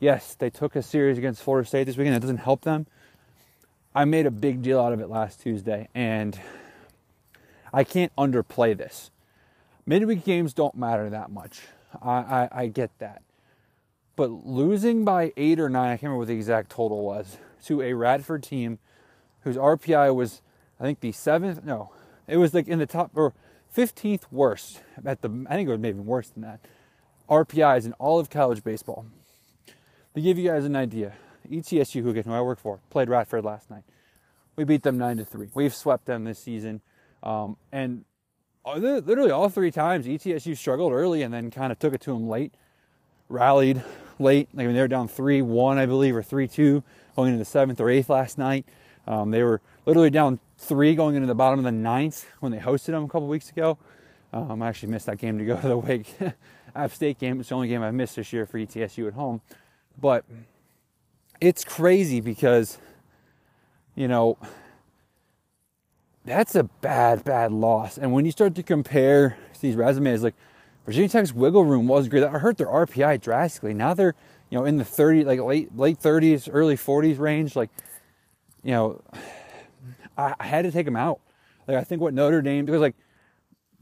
yes, 0.00 0.34
they 0.34 0.50
took 0.50 0.76
a 0.76 0.82
series 0.82 1.18
against 1.18 1.42
Florida 1.42 1.66
State 1.66 1.84
this 1.84 1.96
weekend. 1.96 2.14
That 2.14 2.20
doesn't 2.20 2.38
help 2.38 2.62
them. 2.62 2.86
I 3.94 4.04
made 4.04 4.26
a 4.26 4.30
big 4.30 4.62
deal 4.62 4.80
out 4.80 4.92
of 4.92 5.00
it 5.00 5.08
last 5.08 5.40
Tuesday, 5.40 5.88
and 5.94 6.38
I 7.72 7.84
can't 7.84 8.14
underplay 8.16 8.76
this. 8.76 9.10
Midweek 9.86 10.24
games 10.24 10.52
don't 10.52 10.74
matter 10.74 11.08
that 11.10 11.30
much. 11.30 11.62
I, 12.02 12.10
I, 12.10 12.48
I 12.52 12.66
get 12.66 12.90
that. 12.98 13.22
But 14.16 14.46
losing 14.46 15.04
by 15.04 15.32
eight 15.36 15.58
or 15.58 15.68
nine, 15.68 15.86
I 15.86 15.92
can't 15.92 16.04
remember 16.04 16.18
what 16.18 16.28
the 16.28 16.34
exact 16.34 16.70
total 16.70 17.04
was, 17.04 17.38
to 17.66 17.82
a 17.82 17.94
Radford 17.94 18.42
team 18.42 18.78
whose 19.40 19.56
RPI 19.56 20.14
was, 20.14 20.42
I 20.78 20.84
think, 20.84 21.00
the 21.00 21.12
seventh, 21.12 21.64
no, 21.64 21.90
it 22.26 22.36
was 22.36 22.54
like 22.54 22.68
in 22.68 22.78
the 22.78 22.86
top, 22.86 23.10
or 23.14 23.34
15th 23.76 24.22
worst 24.30 24.80
at 25.04 25.22
the, 25.22 25.46
I 25.48 25.54
think 25.56 25.68
it 25.68 25.72
was 25.72 25.80
maybe 25.80 25.98
worse 25.98 26.28
than 26.28 26.42
that, 26.42 26.60
RPIs 27.28 27.86
in 27.86 27.92
all 27.94 28.20
of 28.20 28.30
college 28.30 28.62
baseball. 28.62 29.06
To 30.14 30.20
give 30.20 30.38
you 30.38 30.48
guys 30.48 30.64
an 30.64 30.76
idea, 30.76 31.14
ETSU, 31.50 32.02
who 32.02 32.10
again, 32.10 32.24
who 32.24 32.32
I 32.32 32.40
work 32.40 32.60
for, 32.60 32.80
played 32.90 33.08
Radford 33.08 33.44
last 33.44 33.70
night. 33.70 33.82
We 34.56 34.62
beat 34.62 34.84
them 34.84 34.96
9 34.96 35.16
to 35.16 35.24
3. 35.24 35.48
We've 35.54 35.74
swept 35.74 36.06
them 36.06 36.22
this 36.24 36.38
season. 36.38 36.80
Um, 37.24 37.56
and 37.72 38.04
literally 38.64 39.32
all 39.32 39.48
three 39.48 39.72
times, 39.72 40.06
ETSU 40.06 40.56
struggled 40.56 40.92
early 40.92 41.22
and 41.22 41.34
then 41.34 41.50
kind 41.50 41.72
of 41.72 41.78
took 41.80 41.92
it 41.92 42.00
to 42.02 42.12
them 42.12 42.28
late, 42.28 42.54
rallied 43.28 43.82
late. 44.18 44.48
Like 44.54 44.64
I 44.64 44.66
mean, 44.66 44.74
they 44.74 44.82
were 44.82 44.88
down 44.88 45.08
3 45.08 45.42
1, 45.42 45.78
I 45.78 45.86
believe, 45.86 46.16
or 46.16 46.22
3 46.22 46.48
2 46.48 46.82
going 47.16 47.28
into 47.32 47.38
the 47.38 47.44
seventh 47.44 47.80
or 47.80 47.90
eighth 47.90 48.08
last 48.08 48.38
night. 48.38 48.66
Um, 49.06 49.30
they 49.30 49.42
were 49.42 49.60
literally 49.86 50.10
down 50.10 50.40
three 50.58 50.94
going 50.94 51.14
into 51.14 51.26
the 51.26 51.34
bottom 51.34 51.58
of 51.58 51.64
the 51.64 51.72
ninth 51.72 52.26
when 52.40 52.52
they 52.52 52.58
hosted 52.58 52.86
them 52.86 53.04
a 53.04 53.08
couple 53.08 53.28
weeks 53.28 53.50
ago. 53.50 53.78
Um, 54.32 54.62
I 54.62 54.68
actually 54.68 54.90
missed 54.90 55.06
that 55.06 55.18
game 55.18 55.38
to 55.38 55.44
go 55.44 55.56
to 55.60 55.68
the 55.68 55.78
Wake 55.78 56.14
App 56.74 56.90
State 56.92 57.18
game. 57.18 57.40
It's 57.40 57.50
the 57.50 57.54
only 57.54 57.68
game 57.68 57.82
I've 57.82 57.94
missed 57.94 58.16
this 58.16 58.32
year 58.32 58.46
for 58.46 58.58
ETSU 58.58 59.06
at 59.06 59.14
home. 59.14 59.40
But 60.00 60.24
it's 61.40 61.64
crazy 61.64 62.20
because, 62.20 62.78
you 63.94 64.08
know, 64.08 64.38
that's 66.24 66.54
a 66.54 66.64
bad, 66.64 67.22
bad 67.24 67.52
loss. 67.52 67.98
And 67.98 68.12
when 68.12 68.24
you 68.24 68.32
start 68.32 68.54
to 68.56 68.62
compare 68.62 69.36
these 69.60 69.76
resumes, 69.76 70.22
like 70.22 70.34
Virginia 70.84 71.08
Tech's 71.08 71.32
wiggle 71.32 71.64
room 71.64 71.88
was 71.88 72.08
great. 72.08 72.20
That 72.20 72.30
hurt 72.30 72.58
their 72.58 72.66
RPI 72.66 73.20
drastically. 73.20 73.74
Now 73.74 73.94
they're, 73.94 74.14
you 74.50 74.58
know, 74.58 74.64
in 74.64 74.76
the 74.76 74.84
30, 74.84 75.24
like 75.24 75.40
late 75.40 75.76
late 75.76 75.98
30s, 75.98 76.48
early 76.52 76.76
40s 76.76 77.18
range. 77.18 77.56
Like, 77.56 77.70
you 78.62 78.72
know, 78.72 79.02
I, 80.18 80.34
I 80.38 80.46
had 80.46 80.62
to 80.62 80.70
take 80.70 80.84
them 80.84 80.96
out. 80.96 81.20
Like 81.66 81.76
I 81.76 81.84
think 81.84 82.02
what 82.02 82.14
Notre 82.14 82.42
Dame 82.42 82.64
because 82.66 82.80
like 82.80 82.96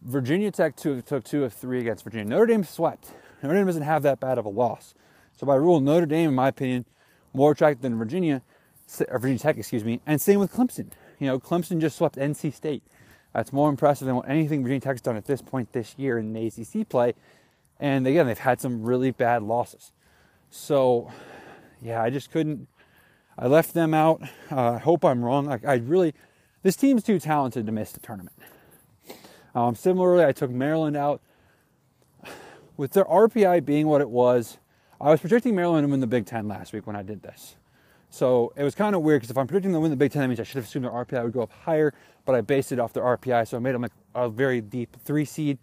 Virginia 0.02 0.50
Tech 0.50 0.76
took, 0.76 1.04
took 1.04 1.24
two 1.24 1.44
of 1.44 1.52
three 1.52 1.80
against 1.80 2.04
Virginia. 2.04 2.24
Notre 2.24 2.46
Dame 2.46 2.64
swept. 2.64 3.12
Notre 3.42 3.56
Dame 3.56 3.66
doesn't 3.66 3.82
have 3.82 4.02
that 4.02 4.20
bad 4.20 4.38
of 4.38 4.44
a 4.44 4.48
loss. 4.48 4.94
So 5.36 5.46
by 5.46 5.56
rule, 5.56 5.80
Notre 5.80 6.06
Dame, 6.06 6.28
in 6.30 6.34
my 6.34 6.48
opinion, 6.48 6.86
more 7.32 7.52
attractive 7.52 7.82
than 7.82 7.98
Virginia, 7.98 8.42
Virginia 9.10 9.38
Tech, 9.38 9.56
excuse 9.56 9.84
me, 9.84 10.00
and 10.06 10.20
same 10.20 10.38
with 10.38 10.52
Clemson. 10.52 10.90
You 11.18 11.26
know, 11.26 11.40
Clemson 11.40 11.80
just 11.80 11.96
swept 11.96 12.16
NC 12.16 12.52
State. 12.52 12.82
That's 13.32 13.52
more 13.52 13.68
impressive 13.70 14.06
than 14.06 14.20
anything 14.26 14.62
Virginia 14.62 14.80
Tech's 14.80 15.00
done 15.00 15.16
at 15.16 15.24
this 15.24 15.40
point 15.40 15.72
this 15.72 15.94
year 15.96 16.18
in 16.18 16.32
the 16.32 16.46
ACC 16.46 16.88
play. 16.88 17.14
And 17.80 18.06
again, 18.06 18.26
they've 18.26 18.38
had 18.38 18.60
some 18.60 18.82
really 18.82 19.10
bad 19.10 19.42
losses. 19.42 19.92
So, 20.50 21.10
yeah, 21.80 22.02
I 22.02 22.10
just 22.10 22.30
couldn't. 22.30 22.68
I 23.38 23.46
left 23.46 23.72
them 23.72 23.94
out. 23.94 24.22
Uh, 24.50 24.72
I 24.72 24.78
hope 24.78 25.04
I'm 25.04 25.24
wrong. 25.24 25.50
I, 25.50 25.58
I, 25.66 25.74
really, 25.76 26.14
this 26.62 26.76
team's 26.76 27.02
too 27.02 27.18
talented 27.18 27.64
to 27.66 27.72
miss 27.72 27.92
the 27.92 28.00
tournament. 28.00 28.36
Um, 29.54 29.74
similarly, 29.74 30.24
I 30.24 30.32
took 30.32 30.50
Maryland 30.50 30.96
out. 30.96 31.20
With 32.76 32.92
their 32.92 33.04
RPI 33.04 33.64
being 33.64 33.86
what 33.86 34.00
it 34.00 34.10
was, 34.10 34.58
I 35.00 35.10
was 35.10 35.20
projecting 35.20 35.54
Maryland 35.54 35.86
to 35.86 35.90
win 35.90 36.00
the 36.00 36.06
Big 36.06 36.26
Ten 36.26 36.48
last 36.48 36.72
week 36.72 36.86
when 36.86 36.96
I 36.96 37.02
did 37.02 37.22
this. 37.22 37.56
So 38.12 38.52
it 38.56 38.62
was 38.62 38.74
kind 38.74 38.94
of 38.94 39.00
weird 39.00 39.22
because 39.22 39.30
if 39.30 39.38
I'm 39.38 39.46
predicting 39.46 39.72
them 39.72 39.80
win 39.80 39.90
the 39.90 39.96
Big 39.96 40.12
Ten, 40.12 40.20
that 40.20 40.28
means 40.28 40.38
I 40.38 40.42
should 40.42 40.56
have 40.56 40.66
assumed 40.66 40.84
their 40.84 40.92
RPI 40.92 41.24
would 41.24 41.32
go 41.32 41.40
up 41.40 41.50
higher, 41.50 41.94
but 42.26 42.34
I 42.34 42.42
based 42.42 42.70
it 42.70 42.78
off 42.78 42.92
their 42.92 43.02
RPI, 43.02 43.48
so 43.48 43.56
I 43.56 43.60
made 43.60 43.74
them 43.74 43.80
like 43.80 43.92
a 44.14 44.28
very 44.28 44.60
deep 44.60 44.98
three 45.02 45.24
seed. 45.24 45.56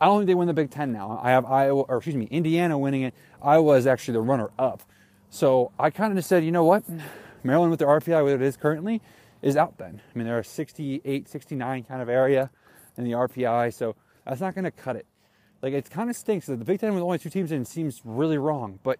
I 0.00 0.06
don't 0.06 0.20
think 0.20 0.28
they 0.28 0.34
win 0.34 0.48
the 0.48 0.54
Big 0.54 0.70
Ten 0.70 0.90
now. 0.90 1.20
I 1.22 1.32
have 1.32 1.44
Iowa, 1.44 1.82
or 1.82 1.98
excuse 1.98 2.16
me, 2.16 2.28
Indiana 2.30 2.78
winning 2.78 3.02
it. 3.02 3.14
Iowa 3.42 3.74
is 3.74 3.86
actually 3.86 4.14
the 4.14 4.22
runner 4.22 4.48
up. 4.58 4.82
So 5.28 5.70
I 5.78 5.90
kind 5.90 6.10
of 6.10 6.16
just 6.16 6.30
said, 6.30 6.42
you 6.44 6.50
know 6.50 6.64
what? 6.64 6.82
Maryland 7.44 7.70
with 7.70 7.78
their 7.78 7.88
RPI, 7.88 8.22
what 8.22 8.32
it 8.32 8.40
is 8.40 8.56
currently, 8.56 9.02
is 9.42 9.58
out 9.58 9.76
then. 9.76 10.00
I 10.02 10.18
mean, 10.18 10.26
they're 10.26 10.38
a 10.38 10.44
68, 10.44 11.28
69 11.28 11.82
kind 11.84 12.00
of 12.00 12.08
area 12.08 12.50
in 12.96 13.04
the 13.04 13.12
RPI, 13.12 13.74
so 13.74 13.96
that's 14.26 14.40
not 14.40 14.54
going 14.54 14.64
to 14.64 14.70
cut 14.70 14.96
it. 14.96 15.04
Like 15.60 15.74
it 15.74 15.90
kind 15.90 16.08
of 16.08 16.16
stinks 16.16 16.46
that 16.46 16.58
the 16.58 16.64
Big 16.64 16.80
Ten 16.80 16.94
with 16.94 17.02
only 17.02 17.18
two 17.18 17.28
teams 17.28 17.52
in 17.52 17.66
seems 17.66 18.00
really 18.02 18.38
wrong, 18.38 18.78
but 18.82 18.98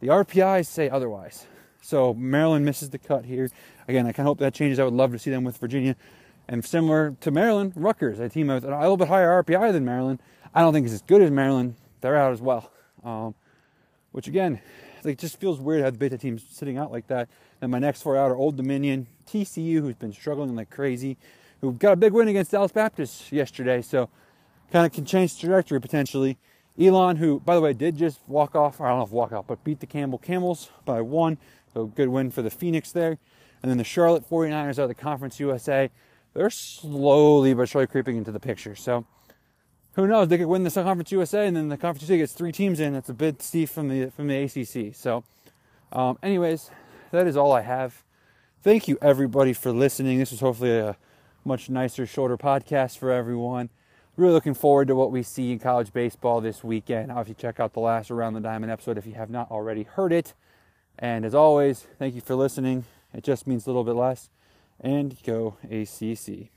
the 0.00 0.08
RPIs 0.08 0.66
say 0.66 0.90
otherwise. 0.90 1.46
So 1.84 2.14
Maryland 2.14 2.64
misses 2.64 2.88
the 2.88 2.98
cut 2.98 3.26
here. 3.26 3.50
Again, 3.88 4.06
I 4.06 4.12
kind 4.12 4.26
of 4.26 4.30
hope 4.30 4.38
that 4.38 4.54
changes. 4.54 4.78
I 4.78 4.84
would 4.84 4.94
love 4.94 5.12
to 5.12 5.18
see 5.18 5.30
them 5.30 5.44
with 5.44 5.58
Virginia. 5.58 5.96
And 6.48 6.64
similar 6.64 7.14
to 7.20 7.30
Maryland, 7.30 7.74
Rutgers, 7.76 8.18
a 8.18 8.28
team 8.30 8.46
with 8.46 8.64
a 8.64 8.68
little 8.68 8.96
bit 8.96 9.08
higher 9.08 9.42
RPI 9.42 9.70
than 9.70 9.84
Maryland. 9.84 10.20
I 10.54 10.62
don't 10.62 10.72
think 10.72 10.86
it's 10.86 10.94
as 10.94 11.02
good 11.02 11.20
as 11.20 11.30
Maryland. 11.30 11.74
They're 12.00 12.16
out 12.16 12.32
as 12.32 12.40
well. 12.40 12.70
Um, 13.04 13.34
which 14.12 14.28
again, 14.28 14.60
like 15.04 15.18
just 15.18 15.38
feels 15.38 15.60
weird 15.60 15.80
to 15.80 15.84
have 15.84 15.98
the 15.98 16.08
Ten 16.08 16.18
teams 16.18 16.46
sitting 16.50 16.78
out 16.78 16.90
like 16.90 17.06
that. 17.08 17.28
And 17.60 17.70
my 17.70 17.78
next 17.78 18.00
four 18.00 18.16
out 18.16 18.30
are 18.30 18.36
Old 18.36 18.56
Dominion, 18.56 19.06
TCU, 19.26 19.80
who's 19.80 19.94
been 19.94 20.12
struggling 20.12 20.56
like 20.56 20.70
crazy, 20.70 21.18
who 21.60 21.72
got 21.74 21.92
a 21.92 21.96
big 21.96 22.14
win 22.14 22.28
against 22.28 22.50
Dallas 22.50 22.72
Baptist 22.72 23.30
yesterday. 23.30 23.82
So 23.82 24.08
kind 24.72 24.86
of 24.86 24.92
can 24.92 25.04
change 25.04 25.38
trajectory 25.38 25.82
potentially. 25.82 26.38
Elon, 26.80 27.16
who, 27.16 27.40
by 27.40 27.54
the 27.54 27.60
way, 27.60 27.72
did 27.72 27.96
just 27.96 28.20
walk 28.26 28.56
off, 28.56 28.80
I 28.80 28.88
don't 28.88 28.98
know 28.98 29.04
if 29.04 29.10
walk 29.10 29.32
off, 29.32 29.46
but 29.46 29.62
beat 29.62 29.80
the 29.80 29.86
Campbell 29.86 30.18
Camels 30.18 30.70
by 30.84 31.00
one. 31.02 31.38
So 31.74 31.86
good 31.86 32.08
win 32.08 32.30
for 32.30 32.40
the 32.40 32.50
Phoenix 32.50 32.92
there. 32.92 33.18
And 33.62 33.70
then 33.70 33.78
the 33.78 33.84
Charlotte 33.84 34.28
49ers 34.28 34.78
out 34.78 34.84
of 34.84 34.88
the 34.88 34.94
Conference 34.94 35.40
USA. 35.40 35.90
They're 36.32 36.50
slowly 36.50 37.54
but 37.54 37.68
surely 37.68 37.86
creeping 37.86 38.16
into 38.16 38.32
the 38.32 38.40
picture. 38.40 38.74
So 38.74 39.06
who 39.94 40.06
knows? 40.06 40.28
They 40.28 40.38
could 40.38 40.46
win 40.46 40.64
the 40.64 40.70
Conference 40.70 41.12
USA, 41.12 41.46
and 41.46 41.56
then 41.56 41.68
the 41.68 41.76
Conference 41.76 42.08
USA 42.08 42.18
gets 42.18 42.32
three 42.32 42.52
teams 42.52 42.80
in. 42.80 42.94
That's 42.94 43.08
a 43.08 43.14
bit 43.14 43.42
steep 43.42 43.68
from 43.68 43.88
the 43.88 44.10
from 44.10 44.26
the 44.26 44.42
ACC. 44.42 44.94
So, 44.94 45.22
um, 45.92 46.18
anyways, 46.22 46.70
that 47.12 47.26
is 47.26 47.36
all 47.36 47.52
I 47.52 47.60
have. 47.60 48.02
Thank 48.62 48.88
you 48.88 48.98
everybody 49.00 49.52
for 49.52 49.70
listening. 49.70 50.18
This 50.18 50.32
was 50.32 50.40
hopefully 50.40 50.76
a 50.76 50.96
much 51.44 51.70
nicer, 51.70 52.06
shorter 52.06 52.36
podcast 52.36 52.98
for 52.98 53.12
everyone 53.12 53.70
really 54.16 54.32
looking 54.32 54.54
forward 54.54 54.88
to 54.88 54.94
what 54.94 55.10
we 55.10 55.22
see 55.22 55.52
in 55.52 55.58
college 55.58 55.92
baseball 55.92 56.40
this 56.40 56.62
weekend. 56.62 57.10
Obviously, 57.10 57.34
check 57.34 57.58
out 57.58 57.72
the 57.72 57.80
last 57.80 58.10
Around 58.10 58.34
the 58.34 58.40
Diamond 58.40 58.70
episode 58.70 58.98
if 58.98 59.06
you 59.06 59.14
have 59.14 59.30
not 59.30 59.50
already 59.50 59.82
heard 59.82 60.12
it. 60.12 60.34
And 60.98 61.24
as 61.24 61.34
always, 61.34 61.86
thank 61.98 62.14
you 62.14 62.20
for 62.20 62.34
listening. 62.34 62.84
It 63.12 63.24
just 63.24 63.46
means 63.46 63.66
a 63.66 63.70
little 63.70 63.84
bit 63.84 63.94
less. 63.94 64.30
And 64.80 65.16
go 65.22 65.56
ACC. 65.70 66.50